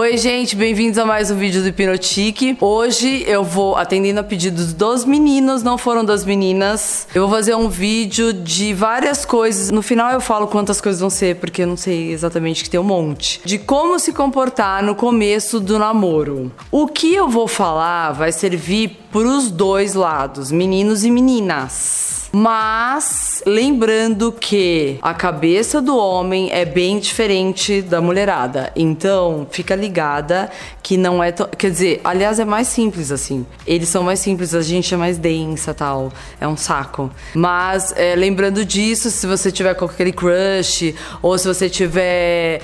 Oi, 0.00 0.16
gente, 0.16 0.54
bem-vindos 0.54 0.96
a 0.96 1.04
mais 1.04 1.28
um 1.28 1.34
vídeo 1.34 1.60
do 1.60 1.66
Hipnotique. 1.66 2.56
Hoje 2.60 3.24
eu 3.26 3.42
vou 3.42 3.74
atendendo 3.74 4.20
a 4.20 4.22
pedidos 4.22 4.72
dos 4.72 5.04
meninos, 5.04 5.64
não 5.64 5.76
foram 5.76 6.04
das 6.04 6.24
meninas. 6.24 7.08
Eu 7.12 7.26
vou 7.26 7.36
fazer 7.36 7.56
um 7.56 7.68
vídeo 7.68 8.32
de 8.32 8.72
várias 8.72 9.24
coisas. 9.24 9.72
No 9.72 9.82
final 9.82 10.12
eu 10.12 10.20
falo 10.20 10.46
quantas 10.46 10.80
coisas 10.80 11.00
vão 11.00 11.10
ser, 11.10 11.34
porque 11.40 11.62
eu 11.62 11.66
não 11.66 11.76
sei 11.76 12.12
exatamente 12.12 12.62
que 12.62 12.70
tem 12.70 12.78
um 12.78 12.84
monte. 12.84 13.40
De 13.44 13.58
como 13.58 13.98
se 13.98 14.12
comportar 14.12 14.84
no 14.84 14.94
começo 14.94 15.58
do 15.58 15.80
namoro. 15.80 16.52
O 16.70 16.86
que 16.86 17.12
eu 17.12 17.28
vou 17.28 17.48
falar 17.48 18.12
vai 18.12 18.30
servir 18.30 19.00
para 19.10 19.26
os 19.26 19.50
dois 19.50 19.94
lados, 19.94 20.52
meninos 20.52 21.04
e 21.04 21.10
meninas. 21.10 22.17
Mas 22.30 23.42
lembrando 23.46 24.30
que 24.30 24.98
a 25.00 25.14
cabeça 25.14 25.80
do 25.80 25.96
homem 25.96 26.50
é 26.52 26.64
bem 26.64 26.98
diferente 26.98 27.80
da 27.80 28.00
mulherada. 28.00 28.70
Então, 28.76 29.46
fica 29.50 29.74
ligada 29.74 30.50
que 30.82 30.96
não 30.96 31.22
é. 31.22 31.32
Quer 31.32 31.70
dizer, 31.70 32.00
aliás, 32.04 32.38
é 32.38 32.44
mais 32.44 32.68
simples 32.68 33.10
assim. 33.10 33.46
Eles 33.66 33.88
são 33.88 34.02
mais 34.02 34.20
simples, 34.20 34.54
a 34.54 34.60
gente 34.60 34.92
é 34.92 34.96
mais 34.96 35.16
densa 35.16 35.72
tal. 35.72 36.12
É 36.40 36.46
um 36.46 36.56
saco. 36.56 37.10
Mas, 37.34 37.94
é, 37.96 38.14
lembrando 38.14 38.64
disso, 38.64 39.10
se 39.10 39.26
você 39.26 39.50
tiver 39.50 39.74
com 39.74 39.86
aquele 39.86 40.12
crush, 40.12 40.94
ou 41.22 41.36
se 41.38 41.46
você 41.46 41.68
tiver 41.68 42.60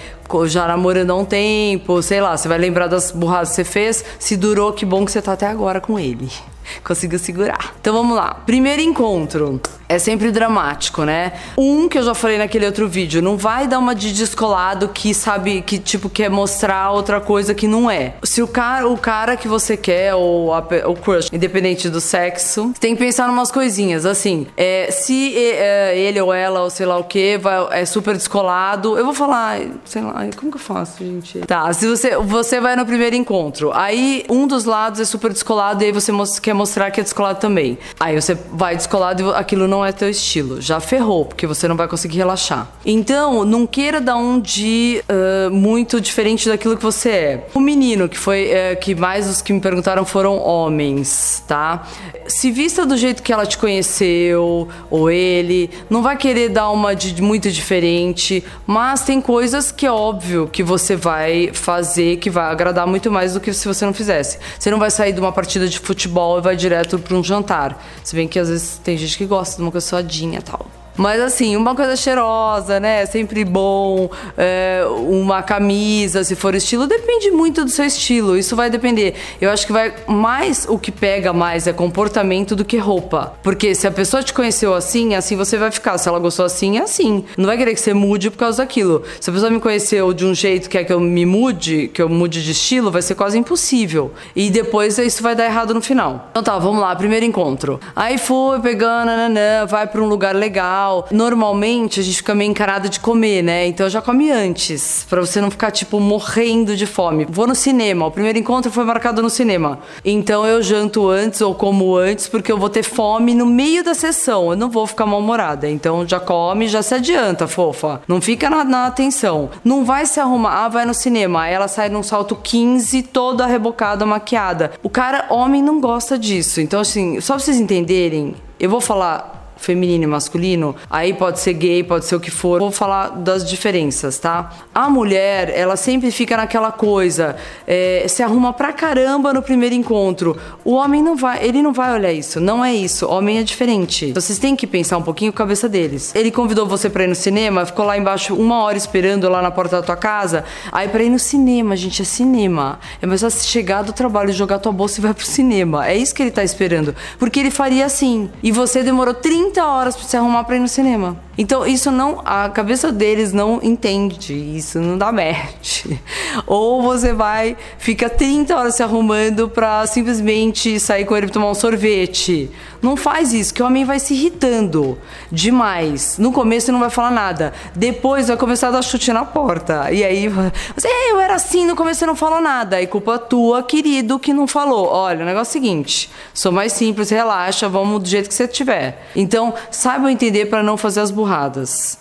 já 0.46 0.66
namorando 0.66 1.10
há 1.10 1.14
um 1.14 1.24
tempo, 1.24 2.02
sei 2.02 2.20
lá, 2.20 2.36
você 2.36 2.48
vai 2.48 2.58
lembrar 2.58 2.86
das 2.86 3.10
burradas 3.10 3.50
que 3.50 3.56
você 3.56 3.64
fez. 3.64 4.04
Se 4.18 4.36
durou, 4.36 4.72
que 4.72 4.84
bom 4.84 5.04
que 5.04 5.12
você 5.12 5.22
tá 5.22 5.32
até 5.32 5.46
agora 5.46 5.80
com 5.80 5.98
ele. 5.98 6.28
Conseguiu 6.84 7.18
segurar. 7.18 7.74
Então 7.80 7.94
vamos 7.94 8.16
lá. 8.16 8.34
Primeiro 8.46 8.82
encontro 8.82 9.60
é 9.88 9.98
sempre 9.98 10.30
dramático, 10.30 11.04
né? 11.04 11.32
Um 11.56 11.88
que 11.88 11.98
eu 11.98 12.02
já 12.02 12.14
falei 12.14 12.38
naquele 12.38 12.66
outro 12.66 12.88
vídeo, 12.88 13.20
não 13.20 13.36
vai 13.36 13.66
dar 13.66 13.78
uma 13.78 13.94
de 13.94 14.12
descolado 14.12 14.88
que 14.88 15.14
sabe 15.14 15.62
que 15.62 15.78
tipo 15.78 16.08
quer 16.08 16.30
mostrar 16.30 16.90
outra 16.90 17.20
coisa 17.20 17.54
que 17.54 17.68
não 17.68 17.90
é. 17.90 18.14
Se 18.22 18.42
o 18.42 18.48
cara, 18.48 18.88
o 18.88 18.96
cara 18.96 19.36
que 19.36 19.46
você 19.46 19.76
quer 19.76 20.14
ou 20.14 20.54
a, 20.54 20.60
o 20.86 20.94
crush, 20.94 21.28
independente 21.32 21.88
do 21.88 22.00
sexo, 22.00 22.72
tem 22.80 22.94
que 22.94 23.04
pensar 23.04 23.28
em 23.28 23.32
umas 23.32 23.50
coisinhas 23.50 24.06
assim. 24.06 24.46
É, 24.56 24.90
se 24.90 25.36
é, 25.36 25.96
ele 25.98 26.20
ou 26.20 26.32
ela 26.32 26.62
ou 26.62 26.70
sei 26.70 26.86
lá 26.86 26.96
o 26.96 27.04
que 27.04 27.38
é 27.70 27.84
super 27.84 28.14
descolado, 28.14 28.96
eu 28.96 29.04
vou 29.04 29.14
falar, 29.14 29.60
sei 29.84 30.02
lá, 30.02 30.26
como 30.36 30.50
que 30.50 30.56
eu 30.56 30.62
faço, 30.62 31.04
gente? 31.04 31.40
Tá, 31.40 31.72
se 31.72 31.86
você 31.86 32.16
você 32.16 32.60
vai 32.60 32.74
no 32.74 32.86
primeiro 32.86 33.14
encontro, 33.14 33.70
aí 33.72 34.24
um 34.30 34.46
dos 34.46 34.64
lados 34.64 35.00
é 35.00 35.04
super 35.04 35.32
descolado 35.32 35.82
e 35.82 35.86
aí 35.86 35.92
você 35.92 36.12
quer 36.40 36.53
mostrar 36.54 36.90
que 36.90 37.00
é 37.00 37.02
descolado 37.02 37.40
também. 37.40 37.78
Aí 37.98 38.20
você 38.20 38.36
vai 38.52 38.76
descolado 38.76 39.22
e 39.22 39.34
aquilo 39.34 39.68
não 39.68 39.84
é 39.84 39.92
teu 39.92 40.08
estilo. 40.08 40.60
Já 40.60 40.80
ferrou, 40.80 41.24
porque 41.24 41.46
você 41.46 41.68
não 41.68 41.76
vai 41.76 41.88
conseguir 41.88 42.18
relaxar. 42.18 42.68
Então, 42.84 43.44
não 43.44 43.66
queira 43.66 44.00
dar 44.00 44.16
um 44.16 44.40
de 44.40 45.02
uh, 45.08 45.50
muito 45.50 46.00
diferente 46.00 46.48
daquilo 46.48 46.76
que 46.76 46.82
você 46.82 47.10
é. 47.10 47.46
O 47.54 47.60
menino, 47.60 48.08
que 48.08 48.18
foi 48.18 48.50
uh, 48.50 48.80
que 48.80 48.94
mais 48.94 49.28
os 49.28 49.42
que 49.42 49.52
me 49.52 49.60
perguntaram 49.60 50.04
foram 50.04 50.38
homens, 50.38 51.42
tá? 51.46 51.86
Se 52.26 52.50
vista 52.50 52.86
do 52.86 52.96
jeito 52.96 53.22
que 53.22 53.32
ela 53.32 53.46
te 53.46 53.58
conheceu, 53.58 54.68
ou 54.90 55.10
ele, 55.10 55.70
não 55.90 56.02
vai 56.02 56.16
querer 56.16 56.48
dar 56.48 56.70
uma 56.70 56.94
de 56.94 57.20
muito 57.22 57.50
diferente, 57.50 58.44
mas 58.66 59.02
tem 59.02 59.20
coisas 59.20 59.70
que 59.70 59.86
é 59.86 59.92
óbvio 59.92 60.48
que 60.50 60.62
você 60.62 60.96
vai 60.96 61.50
fazer 61.52 62.16
que 62.16 62.30
vai 62.30 62.50
agradar 62.50 62.86
muito 62.86 63.10
mais 63.10 63.34
do 63.34 63.40
que 63.40 63.52
se 63.52 63.66
você 63.66 63.84
não 63.84 63.94
fizesse. 63.94 64.38
Você 64.58 64.70
não 64.70 64.78
vai 64.78 64.90
sair 64.90 65.12
de 65.12 65.20
uma 65.20 65.32
partida 65.32 65.68
de 65.68 65.78
futebol 65.78 66.36
vai 66.44 66.56
direto 66.56 66.98
para 66.98 67.16
um 67.16 67.24
jantar. 67.24 67.82
Se 68.04 68.14
bem 68.14 68.28
que 68.28 68.38
às 68.38 68.48
vezes 68.48 68.78
tem 68.84 68.96
gente 68.96 69.18
que 69.18 69.26
gosta 69.26 69.56
de 69.56 69.62
uma 69.62 69.72
coisa 69.72 69.86
suadinha 69.86 70.38
e 70.38 70.42
tal. 70.42 70.83
Mas 70.96 71.20
assim, 71.20 71.56
uma 71.56 71.74
coisa 71.74 71.96
cheirosa, 71.96 72.78
né? 72.78 73.04
Sempre 73.06 73.44
bom. 73.44 74.08
É, 74.36 74.84
uma 75.08 75.42
camisa, 75.42 76.22
se 76.22 76.36
for 76.36 76.54
estilo, 76.54 76.86
depende 76.86 77.30
muito 77.30 77.64
do 77.64 77.70
seu 77.70 77.84
estilo. 77.84 78.36
Isso 78.36 78.54
vai 78.54 78.70
depender. 78.70 79.14
Eu 79.40 79.50
acho 79.50 79.66
que 79.66 79.72
vai 79.72 79.92
mais 80.06 80.66
o 80.68 80.78
que 80.78 80.92
pega 80.92 81.32
mais 81.32 81.66
é 81.66 81.72
comportamento 81.72 82.54
do 82.54 82.64
que 82.64 82.76
roupa. 82.76 83.34
Porque 83.42 83.74
se 83.74 83.86
a 83.86 83.90
pessoa 83.90 84.22
te 84.22 84.32
conheceu 84.32 84.74
assim, 84.74 85.14
assim 85.14 85.36
você 85.36 85.58
vai 85.58 85.70
ficar. 85.70 85.98
Se 85.98 86.08
ela 86.08 86.18
gostou 86.18 86.44
assim, 86.44 86.78
é 86.78 86.82
assim. 86.82 87.24
Não 87.36 87.46
vai 87.46 87.56
querer 87.56 87.74
que 87.74 87.80
você 87.80 87.92
mude 87.92 88.30
por 88.30 88.38
causa 88.38 88.58
daquilo. 88.58 89.02
Se 89.20 89.30
a 89.30 89.32
pessoa 89.32 89.50
me 89.50 89.60
conheceu 89.60 90.12
de 90.12 90.24
um 90.24 90.34
jeito 90.34 90.68
que 90.70 90.78
é 90.78 90.84
que 90.84 90.92
eu 90.92 91.00
me 91.00 91.26
mude, 91.26 91.88
que 91.88 92.00
eu 92.00 92.08
mude 92.08 92.42
de 92.42 92.52
estilo, 92.52 92.90
vai 92.90 93.02
ser 93.02 93.14
quase 93.16 93.36
impossível. 93.36 94.12
E 94.34 94.48
depois 94.50 94.96
isso 94.98 95.22
vai 95.22 95.34
dar 95.34 95.44
errado 95.44 95.74
no 95.74 95.82
final. 95.82 96.28
Então 96.30 96.42
tá, 96.42 96.56
vamos 96.58 96.80
lá, 96.80 96.94
primeiro 96.94 97.26
encontro. 97.26 97.80
Aí 97.96 98.16
foi 98.16 98.60
pegando, 98.60 99.06
nananã, 99.06 99.66
vai 99.66 99.86
para 99.86 100.00
um 100.00 100.06
lugar 100.06 100.34
legal 100.34 100.83
tal. 100.84 101.06
Normalmente 101.10 102.00
a 102.00 102.02
gente 102.02 102.18
fica 102.18 102.34
meio 102.34 102.50
encarado 102.50 102.88
de 102.88 103.00
comer, 103.00 103.42
né? 103.42 103.66
Então 103.66 103.86
eu 103.86 103.90
já 103.90 104.02
come 104.02 104.30
antes, 104.30 105.06
para 105.08 105.20
você 105.20 105.40
não 105.40 105.50
ficar 105.50 105.70
tipo 105.70 105.98
morrendo 105.98 106.76
de 106.76 106.86
fome. 106.86 107.26
Vou 107.28 107.46
no 107.46 107.54
cinema, 107.54 108.06
o 108.06 108.10
primeiro 108.10 108.38
encontro 108.38 108.70
foi 108.70 108.84
marcado 108.84 109.22
no 109.22 109.30
cinema. 109.30 109.78
Então 110.04 110.46
eu 110.46 110.62
janto 110.62 111.08
antes 111.08 111.40
ou 111.40 111.54
como 111.54 111.96
antes 111.96 112.28
porque 112.28 112.52
eu 112.52 112.58
vou 112.58 112.68
ter 112.68 112.82
fome 112.82 113.34
no 113.34 113.46
meio 113.46 113.82
da 113.82 113.94
sessão. 113.94 114.50
Eu 114.50 114.56
não 114.56 114.68
vou 114.68 114.86
ficar 114.86 115.06
mal-humorada. 115.06 115.68
Então 115.68 116.06
já 116.06 116.20
come, 116.20 116.68
já 116.68 116.82
se 116.82 116.94
adianta, 116.94 117.46
fofa. 117.48 118.02
Não 118.06 118.20
fica 118.20 118.50
na, 118.50 118.64
na 118.64 118.86
atenção. 118.86 119.50
Não 119.64 119.84
vai 119.84 120.04
se 120.06 120.20
arrumar, 120.20 120.64
ah, 120.64 120.68
vai 120.68 120.84
no 120.84 120.94
cinema. 120.94 121.48
Ela 121.48 121.68
sai 121.68 121.88
num 121.88 122.02
salto 122.02 122.36
15, 122.36 123.02
toda 123.04 123.46
rebocada, 123.46 124.04
maquiada. 124.04 124.72
O 124.82 124.90
cara, 124.90 125.26
homem, 125.30 125.62
não 125.62 125.80
gosta 125.80 126.18
disso. 126.18 126.60
Então, 126.60 126.80
assim, 126.80 127.20
só 127.20 127.34
pra 127.34 127.44
vocês 127.44 127.58
entenderem, 127.58 128.34
eu 128.58 128.68
vou 128.68 128.80
falar 128.80 129.33
feminino 129.56 130.04
e 130.04 130.06
masculino, 130.06 130.74
aí 130.90 131.14
pode 131.14 131.40
ser 131.40 131.54
gay, 131.54 131.82
pode 131.82 132.04
ser 132.04 132.16
o 132.16 132.20
que 132.20 132.30
for. 132.30 132.60
Vou 132.60 132.70
falar 132.70 133.08
das 133.08 133.48
diferenças, 133.48 134.18
tá? 134.18 134.50
A 134.74 134.88
mulher, 134.88 135.52
ela 135.54 135.76
sempre 135.76 136.10
fica 136.10 136.36
naquela 136.36 136.72
coisa, 136.72 137.36
é, 137.66 138.04
se 138.08 138.22
arruma 138.22 138.52
pra 138.52 138.72
caramba 138.72 139.32
no 139.32 139.42
primeiro 139.42 139.74
encontro. 139.74 140.36
O 140.64 140.72
homem 140.74 141.02
não 141.02 141.16
vai, 141.16 141.44
ele 141.44 141.62
não 141.62 141.72
vai 141.72 141.92
olhar 141.92 142.12
isso, 142.12 142.40
não 142.40 142.64
é 142.64 142.74
isso. 142.74 143.06
O 143.06 143.10
homem 143.12 143.38
é 143.38 143.42
diferente. 143.42 144.12
Vocês 144.12 144.38
têm 144.38 144.56
que 144.56 144.66
pensar 144.66 144.98
um 144.98 145.02
pouquinho 145.02 145.32
com 145.32 145.36
a 145.36 145.44
cabeça 145.44 145.68
deles. 145.68 146.14
Ele 146.14 146.30
convidou 146.30 146.66
você 146.66 146.90
pra 146.90 147.04
ir 147.04 147.08
no 147.08 147.14
cinema, 147.14 147.64
ficou 147.66 147.84
lá 147.84 147.96
embaixo 147.96 148.34
uma 148.34 148.62
hora 148.62 148.76
esperando 148.76 149.28
lá 149.28 149.40
na 149.40 149.50
porta 149.50 149.76
da 149.76 149.82
tua 149.82 149.96
casa. 149.96 150.44
Aí 150.72 150.88
pra 150.88 151.02
ir 151.02 151.10
no 151.10 151.18
cinema, 151.18 151.76
gente, 151.76 152.02
é 152.02 152.04
cinema. 152.04 152.78
É 153.00 153.06
mais 153.06 153.20
fácil 153.20 153.48
chegar 153.48 153.82
do 153.82 153.92
trabalho, 153.92 154.32
jogar 154.32 154.58
tua 154.58 154.72
bolsa 154.72 155.00
e 155.00 155.02
vai 155.02 155.14
pro 155.14 155.26
cinema. 155.26 155.86
É 155.86 155.96
isso 155.96 156.14
que 156.14 156.22
ele 156.22 156.30
tá 156.30 156.42
esperando. 156.42 156.94
Porque 157.18 157.40
ele 157.40 157.50
faria 157.50 157.86
assim. 157.86 158.30
E 158.42 158.50
você 158.50 158.82
demorou 158.82 159.14
30 159.14 159.43
30 159.44 159.66
horas 159.66 159.96
para 159.96 160.08
se 160.08 160.16
arrumar 160.16 160.46
para 160.46 160.56
ir 160.56 160.62
no 160.62 160.68
cinema. 160.68 161.16
Então, 161.36 161.66
isso 161.66 161.90
não. 161.90 162.20
A 162.24 162.48
cabeça 162.48 162.92
deles 162.92 163.32
não 163.32 163.60
entende. 163.62 164.34
Isso 164.34 164.78
não 164.78 164.96
dá 164.96 165.10
match. 165.10 165.86
Ou 166.46 166.82
você 166.82 167.12
vai, 167.12 167.56
fica 167.78 168.08
30 168.08 168.56
horas 168.56 168.74
se 168.74 168.82
arrumando 168.82 169.48
pra 169.48 169.86
simplesmente 169.86 170.78
sair 170.78 171.04
com 171.04 171.16
ele 171.16 171.26
pra 171.26 171.34
tomar 171.34 171.50
um 171.50 171.54
sorvete. 171.54 172.50
Não 172.82 172.96
faz 172.96 173.32
isso, 173.32 173.54
que 173.54 173.62
o 173.62 173.66
homem 173.66 173.84
vai 173.84 173.98
se 173.98 174.12
irritando 174.12 174.98
demais. 175.32 176.18
No 176.18 176.32
começo 176.32 176.70
não 176.70 176.78
vai 176.78 176.90
falar 176.90 177.10
nada. 177.10 177.54
Depois 177.74 178.28
vai 178.28 178.36
começar 178.36 178.68
a 178.68 178.72
dar 178.72 178.82
chute 178.82 179.10
na 179.10 179.24
porta. 179.24 179.90
E 179.90 180.04
aí, 180.04 180.28
você, 180.76 180.88
eu 181.10 181.18
era 181.18 181.34
assim, 181.34 181.66
no 181.66 181.74
começo 181.74 182.00
você 182.00 182.06
não 182.06 182.14
falou 182.14 182.42
nada. 182.42 182.82
E 182.82 182.86
culpa 182.86 183.18
tua, 183.18 183.62
querido, 183.62 184.18
que 184.18 184.34
não 184.34 184.46
falou. 184.46 184.86
Olha, 184.88 185.22
o 185.22 185.26
negócio 185.26 185.56
é 185.56 185.60
o 185.60 185.62
seguinte: 185.64 186.10
sou 186.34 186.52
mais 186.52 186.74
simples, 186.74 187.08
relaxa, 187.08 187.68
vamos 187.68 188.02
do 188.02 188.08
jeito 188.08 188.28
que 188.28 188.34
você 188.34 188.46
tiver. 188.46 189.08
Então, 189.16 189.54
saiba 189.70 190.12
entender 190.12 190.46
para 190.46 190.62
não 190.62 190.76
fazer 190.76 191.00
as. 191.00 191.14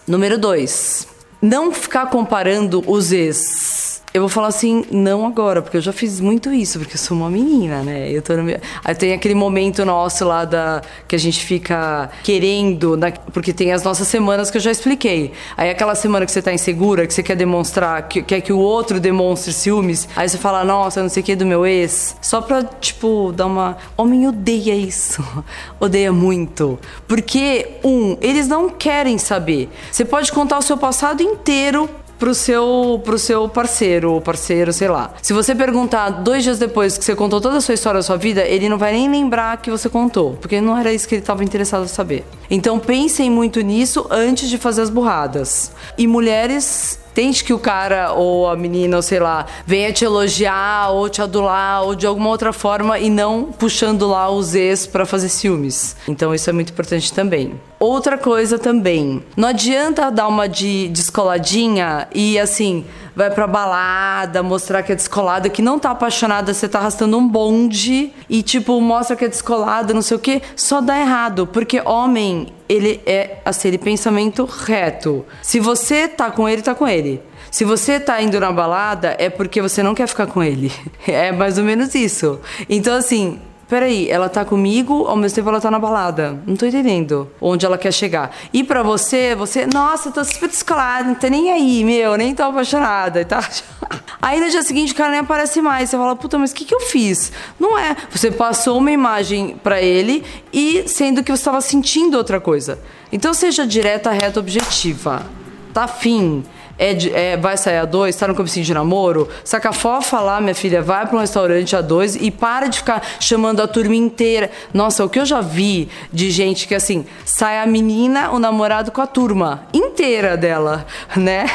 Número 0.07 0.37
dois, 0.37 1.07
não 1.41 1.71
ficar 1.71 2.07
comparando 2.09 2.83
os 2.89 3.11
ex 3.11 3.92
eu 4.13 4.21
vou 4.21 4.29
falar 4.29 4.49
assim, 4.49 4.85
não 4.91 5.25
agora, 5.25 5.59
porque 5.59 5.75
eu 5.75 5.81
já 5.81 5.91
fiz 5.91 6.19
muito 6.19 6.53
isso, 6.53 6.77
porque 6.77 6.93
eu 6.93 6.99
sou 6.99 7.17
uma 7.17 7.31
menina, 7.31 7.81
né? 7.81 8.11
Eu 8.11 8.21
tô 8.21 8.37
no 8.37 8.43
meu... 8.43 8.59
Aí 8.83 8.93
tem 8.93 9.11
aquele 9.11 9.33
momento 9.33 9.83
nosso 9.83 10.23
lá 10.23 10.45
da 10.45 10.81
que 11.07 11.15
a 11.15 11.19
gente 11.19 11.43
fica 11.43 12.11
querendo, 12.23 12.95
na... 12.95 13.11
porque 13.11 13.51
tem 13.51 13.71
as 13.71 13.81
nossas 13.81 14.07
semanas 14.07 14.51
que 14.51 14.57
eu 14.57 14.61
já 14.61 14.69
expliquei. 14.69 15.31
Aí 15.57 15.67
aquela 15.71 15.95
semana 15.95 16.27
que 16.27 16.31
você 16.31 16.43
tá 16.43 16.53
insegura, 16.53 17.07
que 17.07 17.13
você 17.13 17.23
quer 17.23 17.35
demonstrar, 17.35 18.07
que 18.07 18.21
quer 18.21 18.41
que 18.41 18.53
o 18.53 18.59
outro 18.59 18.99
demonstre 18.99 19.51
ciúmes, 19.51 20.07
aí 20.15 20.29
você 20.29 20.37
fala, 20.37 20.63
nossa, 20.63 21.01
não 21.01 21.09
sei 21.09 21.23
o 21.23 21.25
que 21.25 21.35
do 21.35 21.45
meu 21.45 21.65
ex, 21.65 22.15
só 22.21 22.39
pra, 22.39 22.63
tipo, 22.63 23.33
dar 23.35 23.47
uma. 23.47 23.77
Homem 23.97 24.27
odeia 24.27 24.75
isso. 24.75 25.23
odeia 25.79 26.13
muito. 26.13 26.77
Porque, 27.07 27.77
um, 27.83 28.15
eles 28.21 28.47
não 28.47 28.69
querem 28.69 29.17
saber. 29.17 29.69
Você 29.91 30.05
pode 30.05 30.31
contar 30.31 30.59
o 30.59 30.61
seu 30.61 30.77
passado 30.77 31.23
inteiro 31.23 31.89
pro 32.23 32.33
seu, 32.33 33.01
pro 33.03 33.19
seu 33.19 33.49
parceiro 33.49 34.13
ou 34.13 34.21
parceiro, 34.21 34.71
sei 34.71 34.87
lá. 34.87 35.13
Se 35.21 35.33
você 35.33 35.53
perguntar 35.53 36.09
dois 36.09 36.41
dias 36.41 36.57
depois 36.57 36.97
que 36.97 37.03
você 37.03 37.13
contou 37.13 37.41
toda 37.41 37.57
a 37.57 37.61
sua 37.61 37.73
história 37.73 37.99
da 37.99 38.01
sua 38.01 38.15
vida, 38.15 38.47
ele 38.47 38.69
não 38.69 38.77
vai 38.77 38.93
nem 38.93 39.11
lembrar 39.11 39.57
que 39.57 39.69
você 39.69 39.89
contou, 39.89 40.37
porque 40.39 40.61
não 40.61 40.77
era 40.77 40.93
isso 40.93 41.05
que 41.05 41.15
ele 41.15 41.21
estava 41.21 41.43
interessado 41.43 41.83
em 41.83 41.89
saber. 41.89 42.23
Então 42.49 42.79
pensem 42.79 43.29
muito 43.29 43.59
nisso 43.59 44.07
antes 44.09 44.49
de 44.49 44.57
fazer 44.57 44.83
as 44.83 44.89
burradas. 44.89 45.73
E 45.97 46.07
mulheres 46.07 46.97
Tente 47.13 47.43
que 47.43 47.53
o 47.53 47.59
cara 47.59 48.13
ou 48.13 48.49
a 48.49 48.55
menina, 48.55 48.97
ou 48.97 49.01
sei 49.01 49.19
lá, 49.19 49.45
venha 49.65 49.93
te 49.93 50.03
elogiar 50.03 50.89
ou 50.91 51.07
te 51.09 51.21
adular 51.21 51.83
ou 51.83 51.95
de 51.95 52.07
alguma 52.07 52.29
outra 52.29 52.51
forma 52.51 52.97
e 52.99 53.09
não 53.09 53.45
puxando 53.45 54.07
lá 54.07 54.29
os 54.29 54.55
ex 54.55 54.87
para 54.87 55.05
fazer 55.05 55.29
ciúmes. 55.29 55.95
Então 56.07 56.33
isso 56.33 56.49
é 56.49 56.53
muito 56.53 56.71
importante 56.71 57.13
também. 57.13 57.53
Outra 57.79 58.17
coisa 58.17 58.57
também, 58.57 59.21
não 59.35 59.49
adianta 59.49 60.09
dar 60.09 60.27
uma 60.27 60.47
de 60.47 60.87
descoladinha 60.87 62.07
e 62.15 62.39
assim, 62.39 62.85
vai 63.15 63.29
pra 63.29 63.47
balada, 63.47 64.41
mostrar 64.41 64.83
que 64.83 64.91
é 64.91 64.95
descolada, 64.95 65.49
que 65.49 65.61
não 65.61 65.79
tá 65.79 65.91
apaixonada, 65.91 66.53
você 66.53 66.67
tá 66.67 66.79
arrastando 66.79 67.17
um 67.17 67.27
bonde 67.27 68.11
e, 68.29 68.41
tipo, 68.41 68.79
mostra 68.81 69.15
que 69.15 69.25
é 69.25 69.27
descolada, 69.27 69.93
não 69.93 70.01
sei 70.01 70.17
o 70.17 70.19
quê, 70.19 70.41
só 70.55 70.81
dá 70.81 70.99
errado. 70.99 71.47
Porque 71.47 71.81
homem, 71.85 72.47
ele 72.67 73.01
é 73.05 73.37
assim, 73.45 73.69
ele 73.69 73.77
pensamento 73.77 74.45
reto. 74.45 75.25
Se 75.41 75.59
você 75.59 76.07
tá 76.07 76.31
com 76.31 76.47
ele, 76.47 76.61
tá 76.61 76.73
com 76.73 76.87
ele. 76.87 77.21
Se 77.51 77.63
você 77.63 77.99
tá 77.99 78.19
indo 78.21 78.39
na 78.39 78.51
balada, 78.51 79.15
é 79.19 79.29
porque 79.29 79.61
você 79.61 79.83
não 79.83 79.93
quer 79.93 80.07
ficar 80.07 80.27
com 80.27 80.43
ele. 80.43 80.71
É 81.05 81.31
mais 81.31 81.57
ou 81.57 81.63
menos 81.63 81.93
isso. 81.93 82.39
Então, 82.69 82.95
assim, 82.95 83.39
peraí, 83.73 84.07
ela 84.07 84.29
tá 84.29 84.45
comigo, 84.45 85.07
ao 85.07 85.15
mesmo 85.15 85.33
tempo 85.33 85.49
ela 85.49 85.59
tá 85.59 85.71
na 85.71 85.79
balada. 85.79 86.39
Não 86.45 86.55
tô 86.55 86.63
entendendo 86.63 87.27
onde 87.41 87.65
ela 87.65 87.75
quer 87.75 87.91
chegar. 87.91 88.29
E 88.53 88.63
pra 88.63 88.83
você, 88.83 89.33
você, 89.33 89.65
nossa, 89.65 90.11
tô 90.11 90.23
super 90.23 90.47
descolada, 90.47 91.05
não 91.05 91.15
tá 91.15 91.27
nem 91.27 91.51
aí, 91.51 91.83
meu, 91.83 92.15
nem 92.15 92.35
tô 92.35 92.43
apaixonada 92.43 93.21
e 93.21 93.25
tá. 93.25 93.39
Aí 94.21 94.39
no 94.39 94.49
dia 94.49 94.61
seguinte 94.61 94.93
o 94.93 94.95
cara 94.95 95.09
nem 95.09 95.19
aparece 95.19 95.59
mais. 95.59 95.89
Você 95.89 95.97
fala, 95.97 96.15
puta, 96.15 96.37
mas 96.37 96.51
o 96.51 96.55
que, 96.55 96.63
que 96.63 96.73
eu 96.73 96.79
fiz? 96.79 97.31
Não 97.59 97.77
é. 97.77 97.97
Você 98.11 98.31
passou 98.31 98.77
uma 98.77 98.91
imagem 98.91 99.57
para 99.61 99.81
ele 99.81 100.23
e 100.53 100.87
sendo 100.87 101.23
que 101.23 101.31
você 101.31 101.41
estava 101.41 101.59
sentindo 101.59 102.15
outra 102.15 102.39
coisa. 102.39 102.79
Então 103.11 103.33
seja 103.33 103.67
direta, 103.67 104.11
reta, 104.11 104.39
objetiva. 104.39 105.25
Tá 105.73 105.87
fim 105.87 106.45
é, 106.77 106.93
de, 106.93 107.13
é, 107.13 107.37
vai 107.37 107.57
sair 107.57 107.77
a 107.77 107.85
dois, 107.85 108.15
tá 108.15 108.27
no 108.27 108.35
comecinho 108.35 108.65
de 108.65 108.73
namoro, 108.73 109.29
saca 109.43 109.71
fofa 109.71 110.19
lá, 110.19 110.41
minha 110.41 110.55
filha, 110.55 110.81
vai 110.81 111.05
para 111.05 111.15
um 111.15 111.19
restaurante 111.19 111.75
a 111.75 111.81
dois 111.81 112.15
e 112.15 112.31
para 112.31 112.67
de 112.67 112.79
ficar 112.79 113.01
chamando 113.19 113.61
a 113.61 113.67
turma 113.67 113.95
inteira. 113.95 114.49
Nossa, 114.73 115.05
o 115.05 115.09
que 115.09 115.19
eu 115.19 115.25
já 115.25 115.41
vi 115.41 115.89
de 116.11 116.31
gente 116.31 116.67
que 116.67 116.75
assim, 116.75 117.05
sai 117.25 117.59
a 117.59 117.65
menina, 117.65 118.31
o 118.31 118.39
namorado 118.39 118.91
com 118.91 119.01
a 119.01 119.07
turma 119.07 119.67
inteira 119.73 120.35
dela, 120.35 120.85
né? 121.15 121.45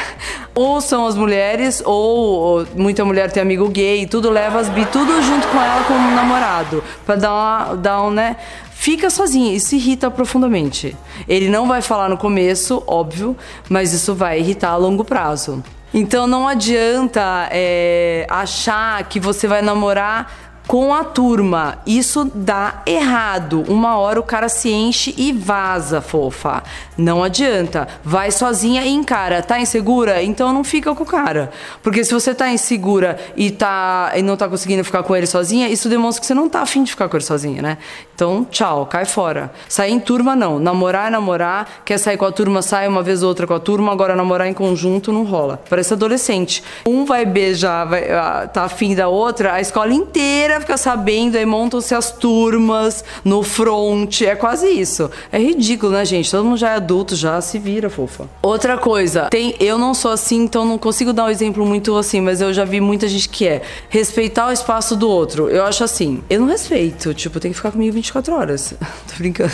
Ou 0.55 0.81
são 0.81 1.05
as 1.05 1.15
mulheres, 1.15 1.81
ou, 1.85 2.59
ou 2.59 2.67
muita 2.75 3.05
mulher 3.05 3.31
tem 3.31 3.41
amigo 3.41 3.69
gay, 3.69 4.05
tudo 4.05 4.29
leva 4.29 4.59
as 4.59 4.67
bi, 4.67 4.85
tudo 4.85 5.21
junto 5.21 5.47
com 5.47 5.57
ela 5.61 5.83
como 5.85 6.11
namorado, 6.11 6.83
para 7.05 7.15
dar, 7.15 7.31
uma, 7.31 7.75
dar 7.75 8.03
um, 8.03 8.11
né? 8.11 8.35
Fica 8.79 9.09
sozinha. 9.09 9.53
Isso 9.53 9.75
irrita 9.75 10.09
profundamente. 10.09 10.95
Ele 11.27 11.49
não 11.49 11.67
vai 11.67 11.81
falar 11.81 12.07
no 12.07 12.17
começo, 12.17 12.81
óbvio, 12.87 13.35
mas 13.67 13.91
isso 13.91 14.15
vai 14.15 14.39
irritar 14.39 14.69
a 14.69 14.77
longo 14.77 15.03
prazo. 15.03 15.61
Então 15.93 16.25
não 16.25 16.47
adianta 16.47 17.49
é, 17.51 18.25
achar 18.29 19.03
que 19.03 19.19
você 19.19 19.47
vai 19.47 19.61
namorar 19.61 20.49
com 20.69 20.93
a 20.93 21.03
turma. 21.03 21.79
Isso 21.83 22.31
dá 22.33 22.83
errado. 22.85 23.65
Uma 23.67 23.97
hora 23.97 24.19
o 24.19 24.23
cara 24.23 24.47
se 24.47 24.69
enche 24.69 25.15
e 25.17 25.33
vaza, 25.33 25.99
fofa. 25.99 26.61
Não 26.95 27.23
adianta. 27.23 27.87
Vai 28.03 28.29
sozinha 28.29 28.83
e 28.83 28.89
encara. 28.89 29.41
Tá 29.41 29.59
insegura? 29.59 30.21
Então 30.21 30.53
não 30.53 30.63
fica 30.63 30.93
com 30.93 31.01
o 31.01 31.07
cara. 31.07 31.51
Porque 31.81 32.03
se 32.05 32.13
você 32.13 32.35
tá 32.35 32.51
insegura 32.51 33.17
e, 33.35 33.49
tá, 33.49 34.11
e 34.15 34.21
não 34.21 34.37
tá 34.37 34.47
conseguindo 34.47 34.83
ficar 34.83 35.01
com 35.01 35.15
ele 35.15 35.25
sozinha, 35.25 35.67
isso 35.67 35.89
demonstra 35.89 36.21
que 36.21 36.27
você 36.27 36.35
não 36.35 36.47
tá 36.47 36.61
afim 36.61 36.83
de 36.83 36.91
ficar 36.91 37.09
com 37.09 37.17
ele 37.17 37.25
sozinha, 37.25 37.63
né? 37.63 37.79
Então, 38.19 38.45
tchau, 38.51 38.85
cai 38.85 39.05
fora. 39.05 39.49
Sair 39.69 39.93
em 39.93 39.99
turma, 39.99 40.35
não. 40.35 40.59
Namorar 40.59 41.07
é 41.07 41.09
namorar. 41.09 41.83
Quer 41.85 41.97
sair 41.97 42.17
com 42.17 42.25
a 42.25 42.31
turma, 42.33 42.61
sai 42.61 42.85
uma 42.85 43.01
vez 43.01 43.23
ou 43.23 43.29
outra 43.29 43.47
com 43.47 43.53
a 43.53 43.59
turma. 43.61 43.93
Agora, 43.93 44.13
namorar 44.13 44.45
em 44.45 44.53
conjunto 44.53 45.13
não 45.13 45.23
rola. 45.23 45.61
Parece 45.69 45.93
adolescente. 45.93 46.61
Um 46.85 47.05
vai 47.05 47.25
beijar, 47.25 47.85
vai, 47.85 48.11
ah, 48.11 48.45
tá 48.51 48.65
afim 48.65 48.93
da 48.93 49.07
outra, 49.07 49.53
a 49.53 49.61
escola 49.61 49.93
inteira 49.93 50.59
fica 50.59 50.75
sabendo, 50.75 51.37
aí 51.37 51.45
montam-se 51.45 51.95
as 51.95 52.11
turmas 52.11 53.05
no 53.23 53.41
front. 53.41 54.19
É 54.23 54.35
quase 54.35 54.67
isso. 54.67 55.09
É 55.31 55.39
ridículo, 55.39 55.93
né, 55.93 56.03
gente? 56.03 56.29
Todo 56.29 56.43
mundo 56.43 56.57
já 56.57 56.71
é 56.71 56.75
adulto, 56.75 57.15
já 57.15 57.39
se 57.39 57.57
vira, 57.57 57.89
fofa. 57.89 58.27
Outra 58.41 58.77
coisa, 58.77 59.29
tem. 59.29 59.55
Eu 59.61 59.77
não 59.77 59.93
sou 59.93 60.11
assim, 60.11 60.43
então 60.43 60.65
não 60.65 60.77
consigo 60.77 61.13
dar 61.13 61.23
um 61.23 61.29
exemplo 61.29 61.65
muito 61.65 61.95
assim, 61.95 62.19
mas 62.19 62.41
eu 62.41 62.51
já 62.51 62.65
vi 62.65 62.81
muita 62.81 63.07
gente 63.07 63.29
que 63.29 63.47
é 63.47 63.61
respeitar 63.87 64.49
o 64.49 64.51
espaço 64.51 64.93
do 64.97 65.09
outro. 65.09 65.49
Eu 65.49 65.63
acho 65.63 65.85
assim, 65.85 66.21
eu 66.29 66.41
não 66.41 66.47
respeito. 66.47 67.13
Tipo, 67.13 67.39
tem 67.39 67.51
que 67.51 67.55
ficar 67.55 67.71
comigo 67.71 67.93
24 67.93 68.08
horas. 68.31 68.73
Tô 69.07 69.15
brincando. 69.17 69.51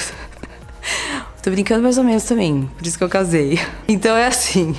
Tô 1.44 1.52
brincando 1.52 1.84
mais 1.84 1.98
ou 1.98 2.04
menos 2.04 2.24
também, 2.24 2.70
por 2.76 2.86
isso 2.88 2.98
que 2.98 3.04
eu 3.04 3.10
casei. 3.10 3.60
Então 3.88 4.16
é 4.16 4.26
assim, 4.26 4.76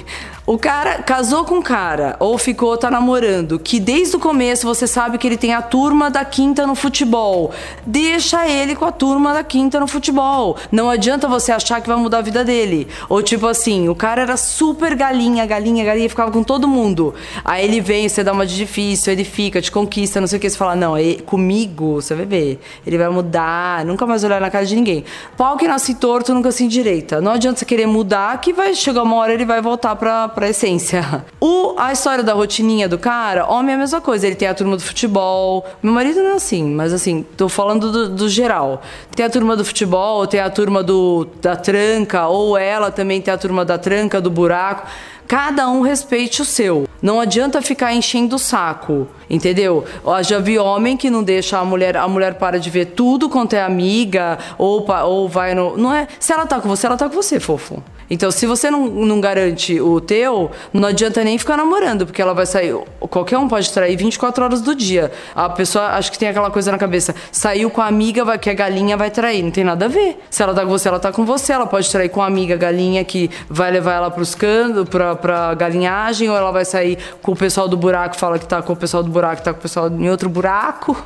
o 0.46 0.56
cara 0.56 1.02
casou 1.02 1.44
com 1.44 1.56
um 1.56 1.62
cara 1.62 2.14
ou 2.20 2.38
ficou, 2.38 2.76
tá 2.78 2.88
namorando, 2.88 3.58
que 3.58 3.80
desde 3.80 4.14
o 4.14 4.20
começo 4.20 4.64
você 4.64 4.86
sabe 4.86 5.18
que 5.18 5.26
ele 5.26 5.36
tem 5.36 5.52
a 5.52 5.60
turma 5.60 6.08
da 6.08 6.24
quinta 6.24 6.64
no 6.64 6.76
futebol. 6.76 7.52
Deixa 7.84 8.46
ele 8.48 8.76
com 8.76 8.84
a 8.84 8.92
turma 8.92 9.34
da 9.34 9.42
quinta 9.42 9.80
no 9.80 9.88
futebol. 9.88 10.56
Não 10.70 10.88
adianta 10.88 11.26
você 11.26 11.50
achar 11.50 11.80
que 11.80 11.88
vai 11.88 11.96
mudar 11.96 12.18
a 12.18 12.22
vida 12.22 12.44
dele. 12.44 12.86
Ou 13.08 13.24
tipo 13.24 13.44
assim, 13.44 13.88
o 13.88 13.94
cara 13.94 14.22
era 14.22 14.36
super 14.36 14.94
galinha, 14.94 15.44
galinha, 15.44 15.84
galinha, 15.84 16.08
ficava 16.08 16.30
com 16.30 16.44
todo 16.44 16.68
mundo. 16.68 17.12
Aí 17.44 17.64
ele 17.64 17.80
vem, 17.80 18.08
você 18.08 18.22
dá 18.22 18.32
uma 18.32 18.46
de 18.46 18.54
difícil, 18.54 19.12
ele 19.12 19.24
fica, 19.24 19.60
te 19.60 19.72
conquista, 19.72 20.20
não 20.20 20.28
sei 20.28 20.38
o 20.38 20.40
que. 20.40 20.48
Você 20.48 20.56
fala, 20.56 20.76
não, 20.76 20.96
ele, 20.96 21.22
comigo, 21.22 22.00
você 22.00 22.14
vai 22.14 22.24
ver. 22.24 22.60
Ele 22.86 22.96
vai 22.96 23.08
mudar, 23.08 23.84
nunca 23.84 24.06
mais 24.06 24.22
olhar 24.22 24.40
na 24.40 24.48
cara 24.48 24.64
de 24.64 24.76
ninguém. 24.76 25.04
Pau 25.36 25.56
que 25.56 25.66
nasce 25.66 25.96
torto, 25.96 26.32
nunca 26.32 26.52
se 26.52 26.62
endireita. 26.62 27.20
Não 27.20 27.32
adianta 27.32 27.58
você 27.58 27.64
querer 27.64 27.86
mudar, 27.86 28.40
que 28.40 28.52
vai 28.52 28.74
chegar 28.74 29.02
uma 29.02 29.16
hora 29.16 29.32
ele 29.32 29.44
vai 29.44 29.60
voltar 29.60 29.96
pra 29.96 30.35
pra 30.36 30.50
essência. 30.50 31.24
O, 31.40 31.74
a 31.78 31.92
história 31.94 32.22
da 32.22 32.34
rotininha 32.34 32.86
do 32.86 32.98
cara, 32.98 33.50
homem 33.50 33.72
é 33.72 33.74
a 33.74 33.78
mesma 33.78 34.02
coisa. 34.02 34.26
Ele 34.26 34.36
tem 34.36 34.46
a 34.46 34.52
turma 34.54 34.76
do 34.76 34.82
futebol. 34.82 35.64
Meu 35.82 35.94
marido 35.94 36.22
não 36.22 36.32
é 36.32 36.34
assim, 36.34 36.62
mas 36.62 36.92
assim, 36.92 37.24
tô 37.36 37.48
falando 37.48 37.90
do, 37.90 38.08
do 38.10 38.28
geral. 38.28 38.82
Tem 39.14 39.24
a 39.24 39.30
turma 39.30 39.56
do 39.56 39.64
futebol, 39.64 40.26
tem 40.26 40.38
a 40.38 40.50
turma 40.50 40.82
do, 40.82 41.26
da 41.40 41.56
tranca, 41.56 42.26
ou 42.26 42.56
ela 42.56 42.90
também 42.90 43.20
tem 43.22 43.32
a 43.32 43.38
turma 43.38 43.64
da 43.64 43.78
tranca, 43.78 44.20
do 44.20 44.30
buraco. 44.30 44.86
Cada 45.26 45.68
um 45.70 45.80
respeite 45.80 46.42
o 46.42 46.44
seu. 46.44 46.86
Não 47.00 47.18
adianta 47.18 47.62
ficar 47.62 47.94
enchendo 47.94 48.36
o 48.36 48.38
saco, 48.38 49.08
entendeu? 49.28 49.84
Eu 50.04 50.22
já 50.22 50.38
vi 50.38 50.58
homem 50.58 50.98
que 50.98 51.08
não 51.08 51.22
deixa 51.22 51.58
a 51.58 51.64
mulher, 51.64 51.96
a 51.96 52.06
mulher 52.06 52.34
para 52.34 52.60
de 52.60 52.68
ver 52.68 52.86
tudo 52.86 53.28
quanto 53.28 53.54
é 53.54 53.62
amiga, 53.62 54.38
ou, 54.58 54.86
ou 55.04 55.28
vai 55.28 55.54
no. 55.54 55.76
Não 55.78 55.94
é. 55.94 56.06
Se 56.20 56.32
ela 56.32 56.46
tá 56.46 56.60
com 56.60 56.68
você, 56.68 56.86
ela 56.86 56.96
tá 56.96 57.08
com 57.08 57.14
você, 57.14 57.40
fofo. 57.40 57.82
Então, 58.08 58.30
se 58.30 58.46
você 58.46 58.70
não, 58.70 58.86
não 58.86 59.20
garante 59.20 59.80
o 59.80 60.00
teu, 60.00 60.50
não 60.72 60.88
adianta 60.88 61.24
nem 61.24 61.36
ficar 61.38 61.56
namorando, 61.56 62.06
porque 62.06 62.22
ela 62.22 62.34
vai 62.34 62.46
sair. 62.46 62.74
Qualquer 63.00 63.38
um 63.38 63.48
pode 63.48 63.70
trair 63.72 63.96
24 63.96 64.44
horas 64.44 64.60
do 64.60 64.74
dia. 64.74 65.10
A 65.34 65.48
pessoa 65.48 65.86
acho 65.88 66.12
que 66.12 66.18
tem 66.18 66.28
aquela 66.28 66.50
coisa 66.50 66.70
na 66.70 66.78
cabeça: 66.78 67.14
saiu 67.32 67.70
com 67.70 67.80
a 67.80 67.86
amiga, 67.86 68.24
vai, 68.24 68.38
que 68.38 68.48
a 68.48 68.54
galinha 68.54 68.96
vai 68.96 69.10
trair. 69.10 69.42
Não 69.42 69.50
tem 69.50 69.64
nada 69.64 69.86
a 69.86 69.88
ver. 69.88 70.18
Se 70.30 70.42
ela 70.42 70.54
tá 70.54 70.62
com 70.62 70.68
você, 70.68 70.88
ela 70.88 71.00
tá 71.00 71.12
com 71.12 71.24
você. 71.24 71.52
Ela 71.52 71.66
pode 71.66 71.90
trair 71.90 72.08
com 72.08 72.22
a 72.22 72.26
amiga 72.26 72.56
galinha 72.56 73.04
que 73.04 73.30
vai 73.48 73.70
levar 73.70 73.94
ela 73.94 74.10
pros 74.10 74.34
cantos, 74.34 74.88
pra, 74.88 75.16
pra 75.16 75.54
galinhagem, 75.54 76.30
ou 76.30 76.36
ela 76.36 76.50
vai 76.50 76.64
sair 76.64 76.98
com 77.22 77.32
o 77.32 77.36
pessoal 77.36 77.68
do 77.68 77.76
buraco, 77.76 78.16
fala 78.16 78.38
que 78.38 78.46
tá 78.46 78.62
com 78.62 78.72
o 78.72 78.76
pessoal 78.76 79.02
do 79.02 79.10
buraco, 79.10 79.42
tá 79.42 79.52
com 79.52 79.58
o 79.58 79.62
pessoal 79.62 79.88
em 79.88 80.08
outro 80.08 80.28
buraco. 80.28 80.96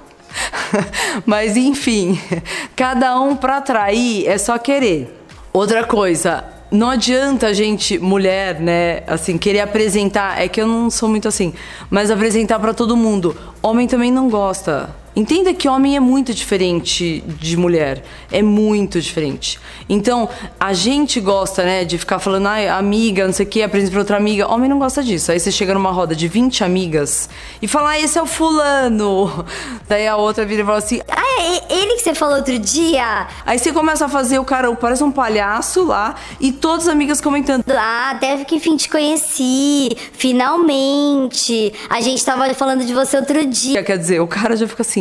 Mas 1.27 1.57
enfim, 1.57 2.21
cada 2.77 3.19
um 3.21 3.37
pra 3.37 3.61
trair 3.61 4.27
é 4.27 4.39
só 4.39 4.59
querer. 4.59 5.17
Outra 5.53 5.85
coisa, 5.85 6.45
não 6.71 6.91
adianta 6.91 7.49
a 7.49 7.53
gente, 7.53 7.99
mulher, 7.99 8.61
né, 8.61 9.03
assim, 9.07 9.37
querer 9.37 9.61
apresentar. 9.61 10.41
É 10.41 10.49
que 10.49 10.61
eu 10.61 10.67
não 10.67 10.91
sou 10.91 11.09
muito 11.09 11.27
assim, 11.27 11.53
mas 11.91 12.11
apresentar 12.11 12.59
para 12.59 12.73
todo 12.73 12.97
mundo. 12.97 13.37
Homem 13.63 13.87
também 13.87 14.11
não 14.11 14.29
gosta. 14.29 15.00
Entenda 15.15 15.53
que 15.53 15.69
homem 15.69 15.97
é 15.97 16.01
muito 16.01 16.33
diferente 16.33 17.23
de 17.27 17.57
mulher. 17.57 18.05
É 18.31 18.43
muito 18.43 19.01
diferente. 19.01 19.59
Então, 19.89 20.29
a 20.59 20.73
gente 20.73 21.21
gosta, 21.21 21.65
né, 21.65 21.85
de 21.85 21.99
ficar 21.99 22.21
falando, 22.21 22.47
ai, 22.47 22.69
amiga, 22.69 23.27
não 23.27 23.33
sei 23.33 23.45
o 23.45 23.49
que, 23.49 23.63
apresenta 23.63 23.91
pra 23.91 24.01
outra 24.01 24.17
amiga. 24.17 24.49
Homem 24.49 24.71
não 24.71 24.79
gosta 24.79 25.03
disso. 25.03 25.33
Aí 25.33 25.41
você 25.41 25.51
chega 25.51 25.75
numa 25.75 25.91
roda 25.91 26.15
de 26.15 26.29
20 26.29 26.63
amigas 26.63 27.29
e 27.61 27.67
fala, 27.67 27.91
ah, 27.91 27.99
esse 27.99 28.19
é 28.19 28.23
o 28.23 28.27
fulano. 28.27 29.45
Daí 29.89 30.07
a 30.07 30.17
outra 30.17 30.45
vira 30.45 30.63
e 30.63 30.65
fala 30.65 30.79
assim, 30.79 31.01
ah, 31.09 31.43
é 31.43 31.75
ele 31.75 31.95
que 31.97 32.03
você 32.03 32.15
falou 32.15 32.37
outro 32.37 32.59
dia? 32.59 33.27
Aí 33.45 33.59
você 33.59 33.73
começa 33.73 34.07
a 34.07 34.09
fazer 34.09 34.39
o 34.39 34.45
cara, 34.45 34.73
parece 34.77 35.03
um 35.03 35.11
palhaço 35.11 35.85
lá, 35.85 36.15
e 36.39 36.53
todas 36.53 36.87
as 36.87 36.93
amigas 36.93 37.21
comentando. 37.21 37.65
Ah, 37.69 38.17
deve 38.21 38.45
que 38.45 38.55
enfim 38.57 38.77
te 38.77 38.89
conheci. 38.89 39.91
Finalmente. 40.13 41.73
A 41.89 42.01
gente 42.01 42.25
tava 42.25 42.53
falando 42.55 42.85
de 42.85 42.95
você 42.95 43.17
outro 43.17 43.45
dia. 43.47 43.83
Quer 43.83 43.99
dizer, 43.99 44.21
o 44.21 44.27
cara 44.27 44.57
já 44.57 44.69
fica 44.69 44.83
assim, 44.83 45.00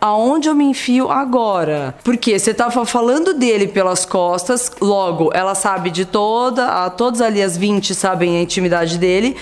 aonde 0.00 0.48
eu 0.48 0.54
me 0.54 0.64
enfio 0.64 1.10
agora? 1.10 1.94
Porque 2.02 2.38
você 2.38 2.54
tava 2.54 2.84
falando 2.86 3.34
dele 3.34 3.66
pelas 3.66 4.04
costas, 4.04 4.70
logo 4.80 5.30
ela 5.34 5.54
sabe 5.54 5.90
de 5.90 6.04
toda, 6.04 6.84
a, 6.84 6.90
todos 6.90 7.20
ali 7.20 7.42
as 7.42 7.56
20 7.56 7.94
sabem 7.94 8.38
a 8.38 8.42
intimidade 8.42 8.98
dele, 8.98 9.36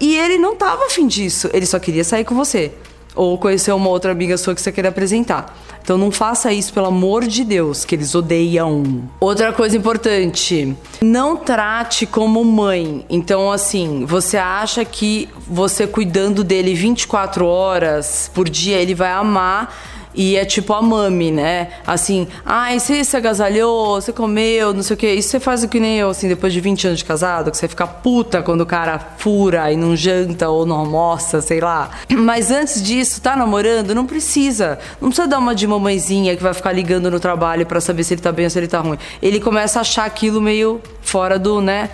e 0.00 0.16
ele 0.16 0.38
não 0.38 0.56
tava 0.56 0.86
afim 0.86 1.06
disso, 1.06 1.48
ele 1.52 1.66
só 1.66 1.78
queria 1.78 2.04
sair 2.04 2.24
com 2.24 2.34
você. 2.34 2.72
Ou 3.14 3.38
conhecer 3.38 3.72
uma 3.72 3.88
outra 3.88 4.10
amiga 4.10 4.36
sua 4.36 4.54
que 4.54 4.60
você 4.60 4.72
queria 4.72 4.90
apresentar. 4.90 5.56
Então 5.84 5.98
não 5.98 6.10
faça 6.10 6.50
isso, 6.50 6.72
pelo 6.72 6.86
amor 6.86 7.26
de 7.26 7.44
Deus, 7.44 7.84
que 7.84 7.94
eles 7.94 8.14
odeiam. 8.14 9.02
Outra 9.20 9.52
coisa 9.52 9.76
importante, 9.76 10.74
não 11.02 11.36
trate 11.36 12.06
como 12.06 12.42
mãe. 12.42 13.04
Então, 13.10 13.52
assim, 13.52 14.06
você 14.06 14.38
acha 14.38 14.82
que 14.82 15.28
você 15.46 15.86
cuidando 15.86 16.42
dele 16.42 16.74
24 16.74 17.46
horas 17.46 18.30
por 18.32 18.48
dia, 18.48 18.78
ele 18.78 18.94
vai 18.94 19.12
amar 19.12 19.93
E 20.14 20.36
é 20.36 20.44
tipo 20.44 20.72
a 20.72 20.80
mami, 20.80 21.30
né? 21.30 21.68
Assim, 21.86 22.28
ai, 22.44 22.78
você 22.78 23.02
se 23.02 23.16
agasalhou, 23.16 24.00
você 24.00 24.12
comeu, 24.12 24.72
não 24.72 24.82
sei 24.82 24.94
o 24.94 24.96
quê. 24.96 25.12
Isso 25.14 25.30
você 25.30 25.40
faz 25.40 25.64
o 25.64 25.68
que 25.68 25.80
nem 25.80 25.98
eu, 25.98 26.10
assim, 26.10 26.28
depois 26.28 26.52
de 26.52 26.60
20 26.60 26.86
anos 26.86 26.98
de 27.00 27.04
casado, 27.04 27.50
que 27.50 27.56
você 27.56 27.66
fica 27.66 27.86
puta 27.86 28.42
quando 28.42 28.60
o 28.60 28.66
cara 28.66 28.98
fura 29.18 29.72
e 29.72 29.76
não 29.76 29.96
janta 29.96 30.48
ou 30.48 30.64
não 30.64 30.76
almoça, 30.76 31.40
sei 31.40 31.60
lá. 31.60 31.90
Mas 32.16 32.50
antes 32.50 32.82
disso, 32.82 33.20
tá 33.20 33.34
namorando, 33.34 33.94
não 33.94 34.06
precisa. 34.06 34.78
Não 35.00 35.08
precisa 35.08 35.26
dar 35.26 35.38
uma 35.38 35.54
de 35.54 35.66
mamãezinha 35.66 36.36
que 36.36 36.42
vai 36.42 36.54
ficar 36.54 36.72
ligando 36.72 37.10
no 37.10 37.18
trabalho 37.18 37.66
para 37.66 37.80
saber 37.80 38.04
se 38.04 38.14
ele 38.14 38.20
tá 38.20 38.30
bem 38.30 38.44
ou 38.44 38.50
se 38.50 38.58
ele 38.58 38.68
tá 38.68 38.80
ruim. 38.80 38.98
Ele 39.20 39.40
começa 39.40 39.80
a 39.80 39.82
achar 39.82 40.04
aquilo 40.04 40.40
meio 40.40 40.80
fora 41.02 41.38
do, 41.38 41.60
né? 41.60 41.90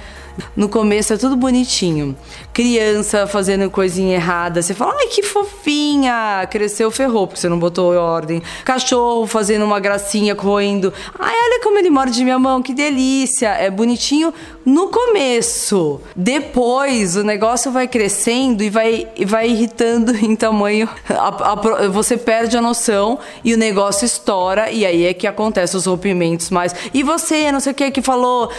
No 0.57 0.69
começo 0.69 1.13
é 1.13 1.17
tudo 1.17 1.37
bonitinho. 1.37 2.17
Criança 2.53 3.27
fazendo 3.27 3.71
coisinha 3.71 4.15
errada, 4.15 4.63
você 4.63 4.75
fala, 4.75 4.95
ai 4.99 5.07
que 5.07 5.23
fofinha, 5.23 6.47
cresceu, 6.51 6.91
ferrou, 6.91 7.27
porque 7.27 7.41
você 7.41 7.49
não 7.49 7.59
botou 7.59 7.95
em 7.95 7.99
ordem. 7.99 8.43
Cachorro 8.65 9.27
fazendo 9.27 9.65
uma 9.65 9.81
gracinha, 9.81 10.35
correndo, 10.35 10.93
ai 11.19 11.35
olha 11.35 11.61
como 11.63 11.79
ele 11.79 11.91
morde 11.91 12.23
minha 12.23 12.39
mão, 12.39 12.63
que 12.63 12.75
delícia. 12.75 13.49
É 13.49 13.71
bonitinho 13.71 14.33
no 14.65 14.89
começo. 14.89 16.01
Depois 16.15 17.17
o 17.17 17.25
negócio 17.25 17.71
vai 17.71 17.89
crescendo 17.89 18.63
e 18.63 18.71
vai, 18.71 19.09
vai 19.27 19.49
irritando 19.49 20.15
em 20.15 20.37
tamanho. 20.37 20.89
A, 21.09 21.53
a, 21.53 21.89
você 21.89 22.17
perde 22.17 22.57
a 22.57 22.63
noção 22.63 23.19
e 23.45 23.55
o 23.55 23.59
negócio 23.59 24.05
estoura, 24.05 24.71
e 24.71 24.85
aí 24.85 25.05
é 25.07 25.15
que 25.15 25.27
acontece 25.27 25.77
os 25.77 25.87
rompimentos 25.87 26.51
mais. 26.51 26.75
E 26.93 27.03
você, 27.03 27.51
não 27.51 27.61
sei 27.61 27.73
o 27.73 27.75
que, 27.75 27.91
que 27.91 28.03
falou, 28.03 28.51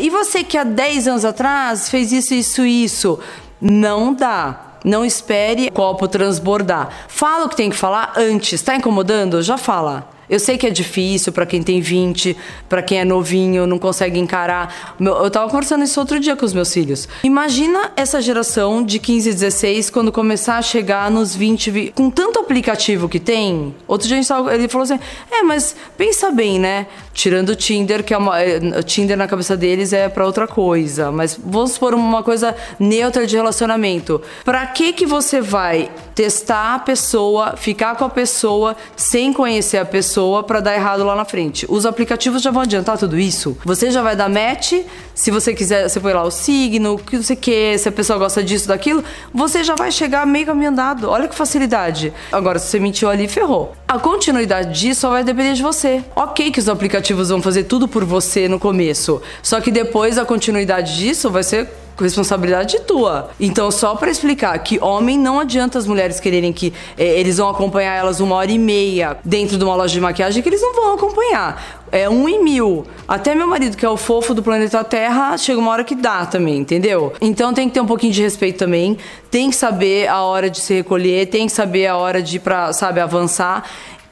e 0.00 0.10
você 0.10 0.44
que 0.44 0.58
há 0.58 0.64
10 0.64 1.08
anos 1.08 1.24
atrás 1.24 1.88
fez 1.88 2.12
isso, 2.12 2.34
isso, 2.34 2.64
isso. 2.64 3.18
Não 3.60 4.12
dá. 4.12 4.62
Não 4.84 5.04
espere 5.04 5.66
o 5.66 5.72
copo 5.72 6.06
transbordar. 6.06 6.90
Fala 7.08 7.46
o 7.46 7.48
que 7.48 7.56
tem 7.56 7.70
que 7.70 7.76
falar 7.76 8.12
antes. 8.16 8.62
Tá 8.62 8.76
incomodando? 8.76 9.42
Já 9.42 9.58
fala. 9.58 10.15
Eu 10.28 10.40
sei 10.40 10.58
que 10.58 10.66
é 10.66 10.70
difícil 10.70 11.32
para 11.32 11.46
quem 11.46 11.62
tem 11.62 11.80
20, 11.80 12.36
para 12.68 12.82
quem 12.82 12.98
é 12.98 13.04
novinho, 13.04 13.66
não 13.66 13.78
consegue 13.78 14.18
encarar. 14.18 14.96
Eu 14.98 15.30
tava 15.30 15.48
conversando 15.48 15.84
isso 15.84 16.00
outro 16.00 16.18
dia 16.18 16.34
com 16.34 16.44
os 16.44 16.52
meus 16.52 16.72
filhos. 16.72 17.08
Imagina 17.22 17.92
essa 17.96 18.20
geração 18.20 18.82
de 18.82 18.98
15, 18.98 19.32
16 19.32 19.90
quando 19.90 20.10
começar 20.10 20.58
a 20.58 20.62
chegar 20.62 21.10
nos 21.10 21.34
20, 21.34 21.92
com 21.94 22.10
tanto 22.10 22.40
aplicativo 22.40 23.08
que 23.08 23.20
tem. 23.20 23.74
Outro 23.86 24.08
dia 24.08 24.18
ele 24.52 24.68
falou 24.68 24.82
assim: 24.82 24.98
"É, 25.30 25.42
mas 25.42 25.76
pensa 25.96 26.30
bem, 26.30 26.58
né? 26.58 26.86
Tirando 27.12 27.50
o 27.50 27.56
Tinder, 27.56 28.02
que 28.02 28.12
é 28.12 28.18
uma 28.18 28.36
o 28.78 28.82
Tinder 28.82 29.16
na 29.16 29.26
cabeça 29.26 29.56
deles 29.56 29.92
é 29.92 30.08
para 30.08 30.26
outra 30.26 30.46
coisa, 30.46 31.10
mas 31.10 31.38
vamos 31.42 31.72
supor 31.72 31.94
uma 31.94 32.22
coisa 32.22 32.54
neutra 32.78 33.26
de 33.26 33.36
relacionamento. 33.36 34.20
Para 34.44 34.66
que 34.66 34.92
que 34.92 35.06
você 35.06 35.40
vai 35.40 35.90
testar 36.14 36.74
a 36.74 36.78
pessoa, 36.78 37.56
ficar 37.56 37.96
com 37.96 38.04
a 38.04 38.10
pessoa 38.10 38.76
sem 38.96 39.32
conhecer 39.32 39.78
a 39.78 39.84
pessoa 39.84 40.15
pessoa 40.16 40.42
para 40.42 40.60
dar 40.60 40.74
errado 40.74 41.04
lá 41.04 41.14
na 41.14 41.26
frente. 41.26 41.66
Os 41.68 41.84
aplicativos 41.84 42.40
já 42.40 42.50
vão 42.50 42.62
adiantar 42.62 42.96
tudo 42.96 43.18
isso. 43.18 43.56
Você 43.66 43.90
já 43.90 44.00
vai 44.00 44.16
dar 44.16 44.30
match, 44.30 44.72
se 45.14 45.30
você 45.30 45.52
quiser, 45.52 45.86
você 45.86 46.00
põe 46.00 46.14
lá 46.14 46.22
o 46.22 46.30
signo, 46.30 46.94
o 46.94 46.98
que 46.98 47.18
você 47.18 47.36
quer, 47.36 47.78
se 47.78 47.86
a 47.86 47.92
pessoa 47.92 48.18
gosta 48.18 48.42
disso, 48.42 48.66
daquilo, 48.66 49.04
você 49.34 49.62
já 49.62 49.74
vai 49.74 49.92
chegar 49.92 50.26
meio 50.26 50.46
caminho 50.46 50.70
andado. 50.70 51.10
Olha 51.10 51.28
que 51.28 51.34
facilidade. 51.34 52.14
Agora, 52.32 52.58
se 52.58 52.68
você 52.68 52.80
mentiu 52.80 53.10
ali, 53.10 53.28
ferrou. 53.28 53.74
A 53.86 53.98
continuidade 53.98 54.80
disso 54.80 55.02
só 55.02 55.10
vai 55.10 55.22
depender 55.22 55.52
de 55.52 55.62
você. 55.62 56.02
Ok 56.14 56.50
que 56.50 56.60
os 56.60 56.68
aplicativos 56.68 57.28
vão 57.28 57.42
fazer 57.42 57.64
tudo 57.64 57.86
por 57.86 58.02
você 58.02 58.48
no 58.48 58.58
começo, 58.58 59.20
só 59.42 59.60
que 59.60 59.70
depois 59.70 60.16
a 60.16 60.24
continuidade 60.24 60.96
disso 60.96 61.30
vai 61.30 61.42
ser 61.42 61.68
responsabilidade 61.98 62.80
tua. 62.80 63.30
Então, 63.40 63.70
só 63.70 63.94
para 63.94 64.10
explicar 64.10 64.58
que 64.58 64.78
homem 64.82 65.18
não 65.18 65.40
adianta 65.40 65.78
as 65.78 65.86
mulheres 65.86 66.20
quererem 66.20 66.52
que 66.52 66.72
é, 66.96 67.18
eles 67.18 67.38
vão 67.38 67.48
acompanhar 67.48 67.94
elas 67.94 68.20
uma 68.20 68.36
hora 68.36 68.50
e 68.50 68.58
meia 68.58 69.16
dentro 69.24 69.56
de 69.56 69.64
uma 69.64 69.74
loja 69.74 69.94
de 69.94 70.00
maquiagem, 70.00 70.42
que 70.42 70.48
eles 70.48 70.60
não 70.60 70.74
vão 70.74 70.94
acompanhar. 70.94 71.84
É 71.92 72.08
um 72.10 72.28
em 72.28 72.42
mil. 72.42 72.84
Até 73.06 73.34
meu 73.34 73.46
marido, 73.46 73.76
que 73.76 73.86
é 73.86 73.88
o 73.88 73.96
fofo 73.96 74.34
do 74.34 74.42
planeta 74.42 74.82
Terra, 74.82 75.36
chega 75.38 75.58
uma 75.58 75.70
hora 75.70 75.84
que 75.84 75.94
dá 75.94 76.26
também, 76.26 76.58
entendeu? 76.58 77.12
Então 77.20 77.54
tem 77.54 77.68
que 77.68 77.74
ter 77.74 77.80
um 77.80 77.86
pouquinho 77.86 78.12
de 78.12 78.22
respeito 78.22 78.58
também. 78.58 78.98
Tem 79.30 79.50
que 79.50 79.56
saber 79.56 80.08
a 80.08 80.22
hora 80.22 80.50
de 80.50 80.60
se 80.60 80.74
recolher, 80.74 81.26
tem 81.26 81.46
que 81.46 81.52
saber 81.52 81.86
a 81.86 81.96
hora 81.96 82.20
de, 82.22 82.40
pra, 82.40 82.72
sabe, 82.72 83.00
avançar. 83.00 83.64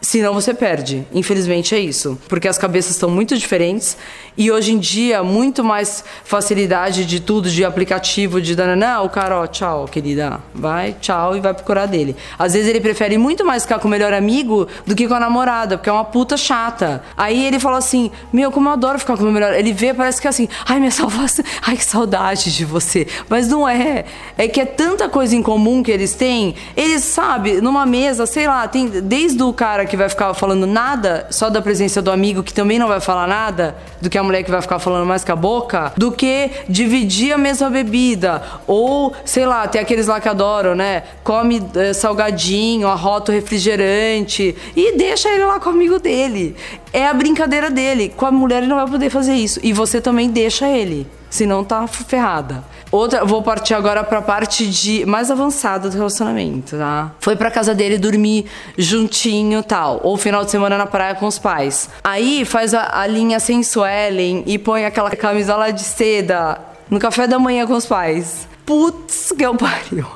Senão 0.04 0.34
você 0.34 0.52
perde. 0.52 1.06
Infelizmente 1.14 1.74
é 1.74 1.78
isso. 1.78 2.18
Porque 2.28 2.46
as 2.46 2.58
cabeças 2.58 2.92
estão 2.92 3.08
muito 3.08 3.38
diferentes 3.38 3.96
e 4.36 4.50
hoje 4.50 4.72
em 4.72 4.78
dia, 4.78 5.22
muito 5.22 5.62
mais 5.62 6.04
facilidade 6.24 7.06
de 7.06 7.20
tudo, 7.20 7.48
de 7.48 7.64
aplicativo, 7.64 8.40
de 8.40 8.56
dananã, 8.56 9.00
o 9.00 9.08
cara, 9.08 9.40
ó, 9.40 9.46
tchau, 9.46 9.86
querida, 9.86 10.40
vai, 10.52 10.92
tchau, 11.00 11.36
e 11.36 11.40
vai 11.40 11.54
procurar 11.54 11.86
dele. 11.86 12.16
Às 12.36 12.52
vezes 12.52 12.68
ele 12.68 12.80
prefere 12.80 13.16
muito 13.16 13.44
mais 13.44 13.62
ficar 13.62 13.78
com 13.78 13.86
o 13.86 13.90
melhor 13.90 14.12
amigo 14.12 14.66
do 14.84 14.94
que 14.94 15.06
com 15.06 15.14
a 15.14 15.20
namorada, 15.20 15.78
porque 15.78 15.88
é 15.88 15.92
uma 15.92 16.04
puta 16.04 16.36
chata. 16.36 17.02
Aí 17.16 17.46
ele 17.46 17.60
fala 17.60 17.78
assim, 17.78 18.10
meu, 18.32 18.50
como 18.50 18.68
eu 18.68 18.72
adoro 18.72 18.98
ficar 18.98 19.14
com 19.14 19.20
o 19.20 19.24
meu 19.24 19.32
melhor. 19.32 19.54
Ele 19.54 19.72
vê, 19.72 19.94
parece 19.94 20.20
que 20.20 20.26
é 20.26 20.30
assim, 20.30 20.48
ai, 20.66 20.80
minha 20.80 20.90
salvação, 20.92 21.44
ai, 21.62 21.76
que 21.76 21.84
saudade 21.84 22.52
de 22.52 22.64
você. 22.64 23.06
Mas 23.28 23.46
não 23.46 23.68
é. 23.68 24.04
É 24.36 24.48
que 24.48 24.60
é 24.60 24.66
tanta 24.66 25.08
coisa 25.08 25.36
em 25.36 25.42
comum 25.42 25.80
que 25.80 25.92
eles 25.92 26.12
têm. 26.12 26.56
Eles, 26.76 27.04
sabe, 27.04 27.60
numa 27.60 27.86
mesa, 27.86 28.26
sei 28.26 28.48
lá, 28.48 28.66
tem 28.66 28.88
desde 28.88 29.40
o 29.44 29.52
cara 29.52 29.86
que 29.86 29.93
vai 29.96 30.08
ficar 30.08 30.32
falando 30.34 30.66
nada, 30.66 31.26
só 31.30 31.50
da 31.50 31.60
presença 31.60 32.00
do 32.00 32.10
amigo 32.10 32.42
que 32.42 32.52
também 32.52 32.78
não 32.78 32.88
vai 32.88 33.00
falar 33.00 33.26
nada, 33.26 33.76
do 34.00 34.10
que 34.10 34.18
a 34.18 34.22
mulher 34.22 34.42
que 34.42 34.50
vai 34.50 34.62
ficar 34.62 34.78
falando 34.78 35.06
mais 35.06 35.24
com 35.24 35.32
a 35.32 35.36
boca, 35.36 35.92
do 35.96 36.12
que 36.12 36.50
dividir 36.68 37.32
a 37.32 37.38
mesma 37.38 37.70
bebida. 37.70 38.42
Ou, 38.66 39.12
sei 39.24 39.46
lá, 39.46 39.66
tem 39.66 39.80
aqueles 39.80 40.06
lá 40.06 40.20
que 40.20 40.28
adoram, 40.28 40.74
né? 40.74 41.04
Come 41.22 41.62
é, 41.74 41.92
salgadinho, 41.92 42.88
arrota 42.88 43.32
o 43.32 43.34
refrigerante 43.34 44.56
e 44.76 44.96
deixa 44.96 45.28
ele 45.28 45.44
lá 45.44 45.60
com 45.60 45.70
o 45.70 45.72
amigo 45.72 45.98
dele. 45.98 46.56
É 46.92 47.06
a 47.06 47.14
brincadeira 47.14 47.70
dele. 47.70 48.12
Com 48.16 48.26
a 48.26 48.30
mulher 48.30 48.58
ele 48.58 48.66
não 48.66 48.76
vai 48.76 48.86
poder 48.86 49.10
fazer 49.10 49.34
isso. 49.34 49.60
E 49.62 49.72
você 49.72 50.00
também 50.00 50.30
deixa 50.30 50.68
ele. 50.68 51.06
Senão 51.28 51.64
tá 51.64 51.86
ferrada. 51.86 52.62
Outra, 52.94 53.24
vou 53.24 53.42
partir 53.42 53.74
agora 53.74 54.04
pra 54.04 54.22
parte 54.22 54.70
de 54.70 55.04
mais 55.04 55.28
avançada 55.28 55.90
do 55.90 55.96
relacionamento, 55.96 56.76
tá? 56.76 57.10
Foi 57.18 57.34
pra 57.34 57.50
casa 57.50 57.74
dele 57.74 57.98
dormir 57.98 58.46
juntinho 58.78 59.64
tal. 59.64 59.98
Ou 60.04 60.16
final 60.16 60.44
de 60.44 60.52
semana 60.52 60.78
na 60.78 60.86
praia 60.86 61.12
com 61.16 61.26
os 61.26 61.36
pais. 61.36 61.90
Aí 62.04 62.44
faz 62.44 62.72
a, 62.72 63.00
a 63.00 63.04
linha 63.08 63.40
sensuelen 63.40 64.44
e 64.46 64.60
põe 64.60 64.84
aquela 64.84 65.10
camisola 65.10 65.72
de 65.72 65.82
seda 65.82 66.56
no 66.88 67.00
café 67.00 67.26
da 67.26 67.36
manhã 67.36 67.66
com 67.66 67.72
os 67.72 67.84
pais. 67.84 68.46
Putz, 68.64 69.32
que 69.36 69.44
eu 69.44 69.56
pariu. 69.56 70.06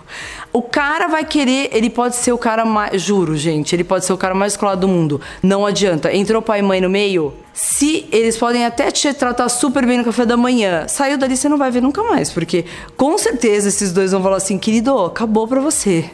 O 0.58 0.62
cara 0.62 1.06
vai 1.06 1.24
querer, 1.24 1.70
ele 1.72 1.88
pode 1.88 2.16
ser 2.16 2.32
o 2.32 2.36
cara 2.36 2.64
mais. 2.64 3.00
Juro, 3.00 3.36
gente, 3.36 3.76
ele 3.76 3.84
pode 3.84 4.04
ser 4.04 4.12
o 4.12 4.18
cara 4.18 4.34
mais 4.34 4.56
colado 4.56 4.80
do 4.80 4.88
mundo. 4.88 5.20
Não 5.40 5.64
adianta. 5.64 6.12
Entrou 6.12 6.42
pai 6.42 6.58
e 6.58 6.62
mãe 6.62 6.80
no 6.80 6.90
meio. 6.90 7.32
Se 7.52 8.08
eles 8.10 8.36
podem 8.36 8.66
até 8.66 8.90
te 8.90 9.14
tratar 9.14 9.48
super 9.50 9.86
bem 9.86 9.98
no 9.98 10.04
café 10.04 10.26
da 10.26 10.36
manhã, 10.36 10.88
saiu 10.88 11.16
dali 11.16 11.36
você 11.36 11.48
não 11.48 11.58
vai 11.58 11.70
ver 11.70 11.80
nunca 11.80 12.02
mais. 12.02 12.32
Porque 12.32 12.64
com 12.96 13.16
certeza 13.16 13.68
esses 13.68 13.92
dois 13.92 14.10
vão 14.10 14.20
falar 14.20 14.38
assim: 14.38 14.58
querido, 14.58 14.98
acabou 14.98 15.46
pra 15.46 15.60
você. 15.60 16.10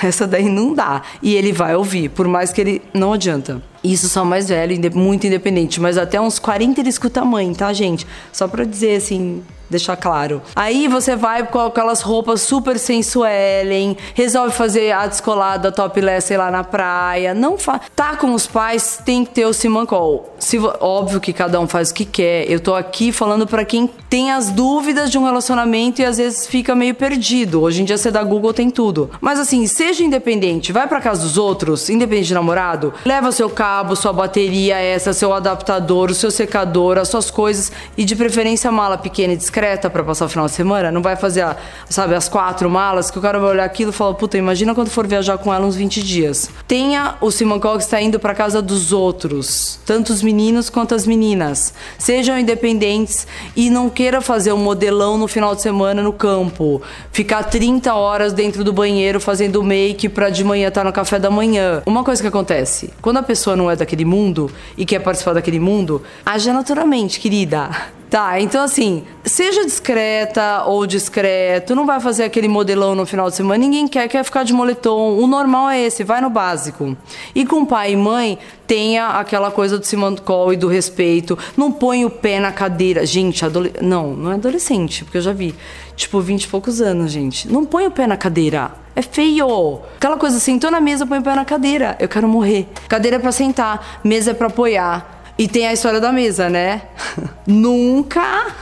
Essa 0.00 0.24
daí 0.24 0.48
não 0.48 0.72
dá. 0.72 1.02
E 1.20 1.34
ele 1.34 1.50
vai 1.50 1.74
ouvir, 1.74 2.10
por 2.10 2.28
mais 2.28 2.52
que 2.52 2.60
ele. 2.60 2.82
Não 2.94 3.12
adianta. 3.12 3.60
Isso 3.84 4.08
só 4.08 4.24
mais 4.24 4.48
velho, 4.48 4.74
muito 4.94 5.26
independente. 5.26 5.78
Mas 5.78 5.98
até 5.98 6.18
uns 6.18 6.38
40 6.38 6.80
ele 6.80 6.88
escuta 6.88 7.20
a 7.20 7.24
mãe, 7.24 7.52
tá, 7.52 7.70
gente? 7.72 8.06
Só 8.32 8.48
pra 8.48 8.64
dizer 8.64 8.96
assim, 8.96 9.42
deixar 9.68 9.96
claro. 9.96 10.42
Aí 10.54 10.88
você 10.88 11.16
vai 11.16 11.46
com 11.46 11.58
aquelas 11.58 12.00
roupas 12.00 12.42
super 12.42 12.78
sensuelen, 12.78 13.96
resolve 14.14 14.54
fazer 14.54 14.92
a 14.92 15.06
descolada 15.06 15.72
topless, 15.72 16.28
sei 16.28 16.36
lá, 16.36 16.50
na 16.50 16.64
praia. 16.64 17.34
Não 17.34 17.58
fa... 17.58 17.80
Tá 17.94 18.16
com 18.16 18.32
os 18.32 18.46
pais, 18.46 19.00
tem 19.04 19.24
que 19.24 19.32
ter 19.32 19.46
o 19.46 19.52
Simancol. 19.52 20.34
Se, 20.38 20.58
óbvio 20.80 21.20
que 21.20 21.32
cada 21.32 21.60
um 21.60 21.66
faz 21.66 21.90
o 21.90 21.94
que 21.94 22.04
quer. 22.04 22.50
Eu 22.50 22.60
tô 22.60 22.74
aqui 22.74 23.12
falando 23.12 23.46
para 23.46 23.64
quem 23.64 23.88
tem 24.08 24.30
as 24.30 24.50
dúvidas 24.50 25.10
de 25.10 25.18
um 25.18 25.24
relacionamento 25.24 26.00
e 26.00 26.04
às 26.04 26.18
vezes 26.18 26.46
fica 26.46 26.74
meio 26.74 26.94
perdido. 26.94 27.62
Hoje 27.62 27.82
em 27.82 27.84
dia 27.84 27.98
você 27.98 28.10
dá 28.10 28.22
Google, 28.22 28.52
tem 28.52 28.70
tudo. 28.70 29.10
Mas 29.20 29.40
assim, 29.40 29.66
seja 29.66 30.04
independente, 30.04 30.72
vai 30.72 30.86
para 30.86 31.00
casa 31.00 31.22
dos 31.22 31.36
outros, 31.36 31.88
independente 31.88 32.28
de 32.28 32.34
namorado, 32.34 32.92
leva 33.04 33.32
seu 33.32 33.50
cabo, 33.74 33.96
sua 33.96 34.12
bateria 34.12 34.78
essa, 34.78 35.12
seu 35.12 35.32
adaptador, 35.32 36.08
o 36.08 36.14
seu 36.14 36.30
secador, 36.30 36.96
as 36.96 37.08
suas 37.08 37.28
coisas 37.28 37.72
e 37.96 38.04
de 38.04 38.14
preferência 38.14 38.70
mala 38.70 38.96
pequena 38.96 39.32
e 39.32 39.36
discreta 39.36 39.90
para 39.90 40.04
passar 40.04 40.26
o 40.26 40.28
final 40.28 40.46
de 40.46 40.52
semana, 40.52 40.92
não 40.92 41.02
vai 41.02 41.16
fazer, 41.16 41.40
a, 41.40 41.56
sabe, 41.90 42.14
as 42.14 42.28
quatro 42.28 42.70
malas, 42.70 43.10
que 43.10 43.18
o 43.18 43.22
cara 43.22 43.36
vai 43.36 43.50
olhar 43.50 43.64
aquilo 43.64 43.90
e 43.90 43.92
falar, 43.92 44.14
puta, 44.14 44.38
imagina 44.38 44.76
quando 44.76 44.90
for 44.90 45.08
viajar 45.08 45.38
com 45.38 45.52
ela 45.52 45.66
uns 45.66 45.74
20 45.74 46.04
dias. 46.04 46.48
Tenha 46.68 47.16
o 47.20 47.32
Simon 47.32 47.58
Cox 47.58 47.84
está 47.84 48.00
indo 48.00 48.20
para 48.20 48.32
casa 48.32 48.62
dos 48.62 48.92
outros, 48.92 49.80
tanto 49.84 50.12
os 50.12 50.22
meninos 50.22 50.70
quanto 50.70 50.94
as 50.94 51.04
meninas. 51.04 51.74
Sejam 51.98 52.38
independentes 52.38 53.26
e 53.56 53.70
não 53.70 53.90
queira 53.90 54.20
fazer 54.20 54.52
um 54.52 54.58
modelão 54.58 55.18
no 55.18 55.26
final 55.26 55.52
de 55.52 55.62
semana 55.62 56.00
no 56.00 56.12
campo, 56.12 56.80
ficar 57.10 57.42
30 57.42 57.92
horas 57.92 58.32
dentro 58.32 58.62
do 58.62 58.72
banheiro 58.72 59.18
fazendo 59.18 59.64
make 59.64 60.08
para 60.08 60.30
de 60.30 60.44
manhã 60.44 60.68
estar 60.68 60.82
tá 60.82 60.84
no 60.84 60.92
café 60.92 61.18
da 61.18 61.28
manhã. 61.28 61.82
Uma 61.84 62.04
coisa 62.04 62.22
que 62.22 62.28
acontece, 62.28 62.92
quando 63.02 63.16
a 63.16 63.22
pessoa 63.22 63.56
não 63.56 63.63
é 63.70 63.76
daquele 63.76 64.04
mundo 64.04 64.50
e 64.76 64.84
quer 64.84 65.00
participar 65.00 65.34
daquele 65.34 65.60
mundo, 65.60 66.02
haja 66.24 66.52
naturalmente, 66.52 67.20
querida 67.20 67.70
Tá, 68.14 68.40
então 68.40 68.62
assim, 68.62 69.02
seja 69.24 69.64
discreta 69.64 70.62
ou 70.66 70.86
discreto, 70.86 71.74
não 71.74 71.84
vai 71.84 71.98
fazer 71.98 72.22
aquele 72.22 72.46
modelão 72.46 72.94
no 72.94 73.04
final 73.04 73.28
de 73.28 73.34
semana. 73.34 73.58
Ninguém 73.58 73.88
quer, 73.88 74.06
quer 74.06 74.22
ficar 74.22 74.44
de 74.44 74.52
moletom. 74.52 75.18
O 75.18 75.26
normal 75.26 75.68
é 75.70 75.80
esse, 75.80 76.04
vai 76.04 76.20
no 76.20 76.30
básico. 76.30 76.96
E 77.34 77.44
com 77.44 77.66
pai 77.66 77.94
e 77.94 77.96
mãe, 77.96 78.38
tenha 78.68 79.08
aquela 79.08 79.50
coisa 79.50 79.80
do 79.80 79.84
simancol 79.84 80.52
e 80.52 80.56
do 80.56 80.68
respeito. 80.68 81.36
Não 81.56 81.72
põe 81.72 82.04
o 82.04 82.10
pé 82.10 82.38
na 82.38 82.52
cadeira. 82.52 83.04
Gente, 83.04 83.44
adole... 83.44 83.72
não, 83.82 84.14
não 84.14 84.30
é 84.30 84.34
adolescente, 84.34 85.02
porque 85.02 85.18
eu 85.18 85.22
já 85.22 85.32
vi. 85.32 85.52
Tipo, 85.96 86.20
20 86.20 86.44
e 86.44 86.48
poucos 86.48 86.80
anos, 86.80 87.10
gente. 87.10 87.50
Não 87.50 87.64
põe 87.66 87.84
o 87.84 87.90
pé 87.90 88.06
na 88.06 88.16
cadeira. 88.16 88.70
É 88.94 89.02
feio. 89.02 89.80
Aquela 89.96 90.16
coisa, 90.16 90.38
sentou 90.38 90.70
na 90.70 90.80
mesa, 90.80 91.04
põe 91.04 91.18
o 91.18 91.22
pé 91.22 91.34
na 91.34 91.44
cadeira. 91.44 91.96
Eu 91.98 92.08
quero 92.08 92.28
morrer. 92.28 92.68
Cadeira 92.86 93.16
é 93.16 93.18
pra 93.18 93.32
sentar, 93.32 94.00
mesa 94.04 94.30
é 94.30 94.34
pra 94.34 94.46
apoiar. 94.46 95.13
E 95.36 95.48
tem 95.48 95.66
a 95.66 95.72
história 95.72 96.00
da 96.00 96.12
mesa, 96.12 96.48
né? 96.48 96.82
Nunca, 97.46 98.54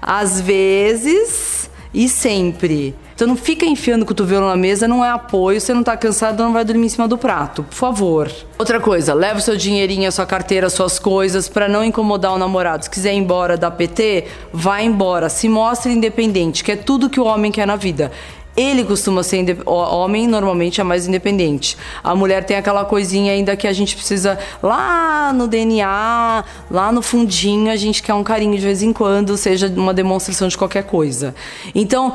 às 0.00 0.40
vezes 0.40 1.70
e 1.94 2.08
sempre. 2.08 2.94
Então 3.14 3.28
não 3.28 3.36
fica 3.36 3.64
enfiando 3.64 4.02
o 4.02 4.06
cotovelo 4.06 4.48
na 4.48 4.56
mesa, 4.56 4.88
não 4.88 5.04
é 5.04 5.10
apoio. 5.10 5.60
Você 5.60 5.72
não 5.72 5.84
tá 5.84 5.96
cansado, 5.96 6.42
não 6.42 6.52
vai 6.52 6.64
dormir 6.64 6.86
em 6.86 6.88
cima 6.88 7.06
do 7.06 7.16
prato, 7.16 7.62
por 7.62 7.74
favor. 7.74 8.32
Outra 8.58 8.80
coisa, 8.80 9.14
leva 9.14 9.38
o 9.38 9.42
seu 9.42 9.56
dinheirinho, 9.56 10.08
a 10.08 10.10
sua 10.10 10.26
carteira, 10.26 10.66
as 10.66 10.72
suas 10.72 10.98
coisas 10.98 11.48
para 11.48 11.68
não 11.68 11.84
incomodar 11.84 12.32
o 12.32 12.38
namorado. 12.38 12.82
Se 12.82 12.90
quiser 12.90 13.14
ir 13.14 13.18
embora 13.18 13.56
da 13.56 13.70
PT, 13.70 14.26
vai 14.52 14.84
embora. 14.84 15.28
Se 15.28 15.48
mostre 15.48 15.92
independente, 15.92 16.64
que 16.64 16.72
é 16.72 16.76
tudo 16.76 17.08
que 17.08 17.20
o 17.20 17.24
homem 17.24 17.52
quer 17.52 17.66
na 17.66 17.76
vida. 17.76 18.10
Ele 18.56 18.84
costuma 18.84 19.22
ser 19.22 19.58
homem 19.66 20.28
normalmente 20.28 20.80
é 20.80 20.84
mais 20.84 21.08
independente. 21.08 21.76
A 22.02 22.14
mulher 22.14 22.44
tem 22.44 22.56
aquela 22.56 22.84
coisinha 22.84 23.32
ainda 23.32 23.56
que 23.56 23.66
a 23.66 23.72
gente 23.72 23.96
precisa 23.96 24.38
lá 24.62 25.32
no 25.32 25.48
DNA, 25.48 26.44
lá 26.70 26.92
no 26.92 27.02
fundinho, 27.02 27.70
a 27.70 27.76
gente 27.76 28.02
quer 28.02 28.14
um 28.14 28.22
carinho 28.22 28.56
de 28.56 28.64
vez 28.64 28.82
em 28.82 28.92
quando, 28.92 29.36
seja 29.36 29.66
uma 29.76 29.92
demonstração 29.92 30.46
de 30.46 30.56
qualquer 30.56 30.84
coisa. 30.84 31.34
Então, 31.74 32.12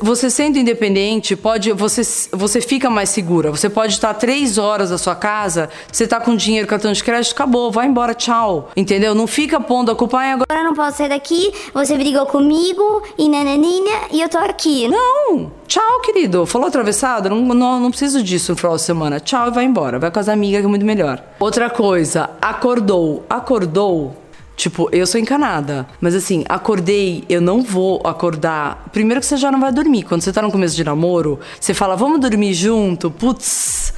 você 0.00 0.28
sendo 0.28 0.58
independente, 0.58 1.34
pode 1.36 1.72
você, 1.72 2.02
você 2.32 2.60
fica 2.60 2.90
mais 2.90 3.08
segura. 3.08 3.50
Você 3.50 3.68
pode 3.68 3.94
estar 3.94 4.14
três 4.14 4.58
horas 4.58 4.90
da 4.90 4.98
sua 4.98 5.14
casa, 5.14 5.70
você 5.90 6.06
tá 6.06 6.20
com 6.20 6.36
dinheiro, 6.36 6.66
cartão 6.66 6.92
de 6.92 7.02
crédito, 7.02 7.32
acabou, 7.32 7.70
vai 7.70 7.86
embora, 7.86 8.14
tchau. 8.14 8.70
Entendeu? 8.76 9.14
Não 9.14 9.26
fica 9.26 9.60
pondo 9.60 9.90
a 9.90 9.96
culpa. 9.96 10.20
agora... 10.20 10.44
agora 10.48 10.64
não 10.64 10.74
posso 10.74 10.98
sair 10.98 11.08
daqui, 11.08 11.52
você 11.72 11.96
brigou 11.96 12.26
comigo 12.26 13.02
e 13.18 13.28
nananina 13.28 13.90
e 14.12 14.20
eu 14.20 14.28
tô 14.28 14.38
aqui. 14.38 14.88
Não! 14.88 15.52
Tchau, 15.66 16.00
querido. 16.02 16.46
Falou 16.46 16.68
atravessado? 16.68 17.28
Não, 17.30 17.40
não, 17.40 17.80
não 17.80 17.90
preciso 17.90 18.22
disso 18.22 18.52
no 18.52 18.56
final 18.56 18.76
de 18.76 18.82
semana. 18.82 19.18
Tchau 19.18 19.48
e 19.48 19.50
vai 19.50 19.64
embora. 19.64 19.98
Vai 19.98 20.10
com 20.10 20.20
as 20.20 20.28
amigas 20.28 20.60
que 20.60 20.66
é 20.66 20.68
muito 20.68 20.84
melhor. 20.84 21.22
Outra 21.40 21.70
coisa, 21.70 22.30
acordou. 22.40 23.24
Acordou 23.28 24.14
Tipo, 24.56 24.88
eu 24.92 25.06
sou 25.06 25.20
encanada. 25.20 25.86
Mas 26.00 26.14
assim, 26.14 26.44
acordei, 26.48 27.24
eu 27.28 27.40
não 27.40 27.62
vou 27.62 28.00
acordar. 28.04 28.88
Primeiro 28.92 29.20
que 29.20 29.26
você 29.26 29.36
já 29.36 29.50
não 29.50 29.60
vai 29.60 29.72
dormir. 29.72 30.04
Quando 30.04 30.22
você 30.22 30.32
tá 30.32 30.42
no 30.42 30.52
começo 30.52 30.76
de 30.76 30.84
namoro, 30.84 31.40
você 31.60 31.74
fala, 31.74 31.96
vamos 31.96 32.20
dormir 32.20 32.54
junto? 32.54 33.10
Putz, 33.10 33.93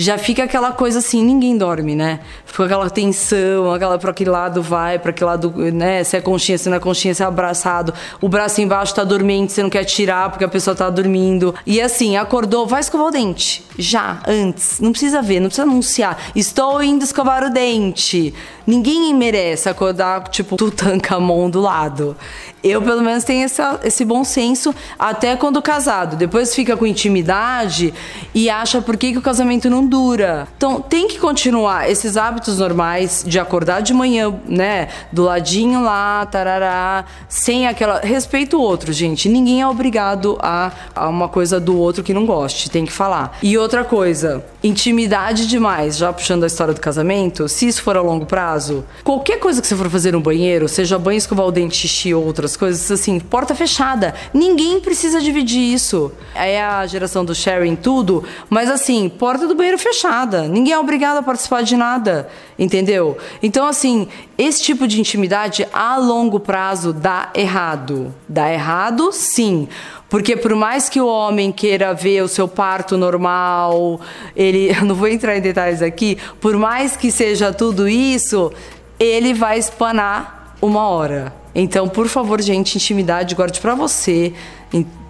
já 0.00 0.16
fica 0.16 0.44
aquela 0.44 0.70
coisa 0.70 1.00
assim, 1.00 1.24
ninguém 1.24 1.58
dorme, 1.58 1.96
né? 1.96 2.20
Fica 2.46 2.66
aquela 2.66 2.88
tensão, 2.88 3.72
aquela 3.72 3.98
pra 3.98 4.14
que 4.14 4.24
lado 4.24 4.62
vai, 4.62 4.96
pra 4.96 5.12
que 5.12 5.24
lado, 5.24 5.52
né? 5.72 6.04
Se 6.04 6.16
é 6.16 6.20
conchinha, 6.20 6.56
se 6.56 6.68
não 6.70 6.76
é 6.76 6.94
se 6.94 7.20
é 7.20 7.26
abraçado, 7.26 7.92
o 8.20 8.28
braço 8.28 8.60
embaixo 8.60 8.94
tá 8.94 9.02
dormente, 9.02 9.52
você 9.52 9.60
não 9.60 9.68
quer 9.68 9.84
tirar 9.84 10.30
porque 10.30 10.44
a 10.44 10.48
pessoa 10.48 10.76
tá 10.76 10.88
dormindo. 10.88 11.52
E 11.66 11.80
assim, 11.80 12.16
acordou, 12.16 12.64
vai 12.64 12.78
escovar 12.78 13.08
o 13.08 13.10
dente. 13.10 13.64
Já, 13.76 14.22
antes. 14.24 14.78
Não 14.78 14.92
precisa 14.92 15.20
ver, 15.20 15.40
não 15.40 15.48
precisa 15.48 15.66
anunciar. 15.66 16.16
Estou 16.34 16.80
indo 16.80 17.02
escovar 17.02 17.42
o 17.42 17.50
dente. 17.50 18.32
Ninguém 18.64 19.14
merece 19.14 19.68
acordar, 19.68 20.28
tipo, 20.28 20.56
Tutankamon 20.56 21.48
do 21.50 21.60
lado. 21.60 22.16
Eu, 22.62 22.82
pelo 22.82 23.02
menos, 23.02 23.24
tenho 23.24 23.44
essa, 23.44 23.80
esse 23.82 24.04
bom 24.04 24.22
senso 24.24 24.74
até 24.98 25.34
quando 25.36 25.62
casado. 25.62 26.16
Depois 26.16 26.54
fica 26.54 26.76
com 26.76 26.86
intimidade 26.86 27.94
e 28.34 28.50
acha 28.50 28.82
por 28.82 28.96
que, 28.96 29.12
que 29.12 29.18
o 29.18 29.22
casamento 29.22 29.70
não 29.70 29.87
dura. 29.88 30.46
Então, 30.56 30.80
tem 30.80 31.08
que 31.08 31.18
continuar 31.18 31.90
esses 31.90 32.16
hábitos 32.16 32.58
normais 32.58 33.24
de 33.26 33.38
acordar 33.38 33.80
de 33.80 33.94
manhã, 33.94 34.34
né? 34.46 34.88
Do 35.12 35.24
ladinho 35.24 35.82
lá, 35.82 36.26
tarará, 36.26 37.04
sem 37.28 37.66
aquela. 37.66 38.00
Respeito 38.00 38.56
o 38.56 38.60
outro, 38.60 38.92
gente. 38.92 39.28
Ninguém 39.28 39.62
é 39.62 39.66
obrigado 39.66 40.38
a, 40.40 40.72
a 40.94 41.08
uma 41.08 41.28
coisa 41.28 41.58
do 41.58 41.76
outro 41.76 42.02
que 42.02 42.14
não 42.14 42.26
goste. 42.26 42.70
Tem 42.70 42.84
que 42.84 42.92
falar. 42.92 43.38
E 43.42 43.56
outra 43.56 43.84
coisa, 43.84 44.44
intimidade 44.62 45.46
demais, 45.46 45.96
já 45.96 46.12
puxando 46.12 46.44
a 46.44 46.46
história 46.46 46.74
do 46.74 46.80
casamento, 46.80 47.48
se 47.48 47.66
isso 47.66 47.82
for 47.82 47.96
a 47.96 48.00
longo 48.00 48.26
prazo, 48.26 48.84
qualquer 49.04 49.38
coisa 49.38 49.60
que 49.60 49.66
você 49.66 49.76
for 49.76 49.88
fazer 49.88 50.12
no 50.12 50.20
banheiro, 50.20 50.68
seja 50.68 50.98
banho, 50.98 51.18
escovar 51.18 51.46
o 51.46 51.52
dente, 51.52 51.76
xixi 51.76 52.12
ou 52.12 52.24
outras 52.24 52.56
coisas, 52.56 52.90
assim, 52.90 53.18
porta 53.18 53.54
fechada. 53.54 54.14
Ninguém 54.34 54.80
precisa 54.80 55.20
dividir 55.20 55.72
isso. 55.72 56.12
É 56.34 56.62
a 56.62 56.86
geração 56.86 57.24
do 57.24 57.34
sharing 57.34 57.76
tudo, 57.76 58.24
mas 58.50 58.70
assim, 58.70 59.08
porta 59.08 59.46
do 59.46 59.54
banheiro 59.54 59.77
fechada. 59.78 60.48
Ninguém 60.48 60.72
é 60.72 60.78
obrigado 60.78 61.18
a 61.18 61.22
participar 61.22 61.62
de 61.62 61.76
nada, 61.76 62.28
entendeu? 62.58 63.16
Então, 63.42 63.66
assim, 63.66 64.08
esse 64.36 64.62
tipo 64.62 64.86
de 64.86 65.00
intimidade 65.00 65.66
a 65.72 65.96
longo 65.96 66.40
prazo 66.40 66.92
dá 66.92 67.30
errado. 67.34 68.14
Dá 68.28 68.52
errado, 68.52 69.10
sim. 69.12 69.68
Porque 70.08 70.36
por 70.36 70.54
mais 70.54 70.88
que 70.88 71.00
o 71.00 71.06
homem 71.06 71.52
queira 71.52 71.92
ver 71.92 72.22
o 72.22 72.28
seu 72.28 72.48
parto 72.48 72.96
normal, 72.96 74.00
ele, 74.34 74.70
eu 74.76 74.84
não 74.84 74.94
vou 74.94 75.08
entrar 75.08 75.36
em 75.36 75.40
detalhes 75.40 75.82
aqui, 75.82 76.18
por 76.40 76.56
mais 76.56 76.96
que 76.96 77.10
seja 77.10 77.52
tudo 77.52 77.88
isso, 77.88 78.52
ele 78.98 79.34
vai 79.34 79.58
espanar 79.58 80.56
uma 80.60 80.88
hora. 80.88 81.32
Então, 81.54 81.88
por 81.88 82.08
favor, 82.08 82.40
gente, 82.40 82.76
intimidade 82.76 83.34
guarde 83.34 83.60
para 83.60 83.74
você 83.74 84.32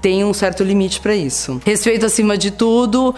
tem 0.01 0.25
um 0.25 0.33
certo 0.33 0.63
limite 0.63 1.01
para 1.01 1.15
isso. 1.15 1.61
Respeito 1.65 2.07
acima 2.07 2.39
de 2.39 2.51
tudo, 2.51 3.15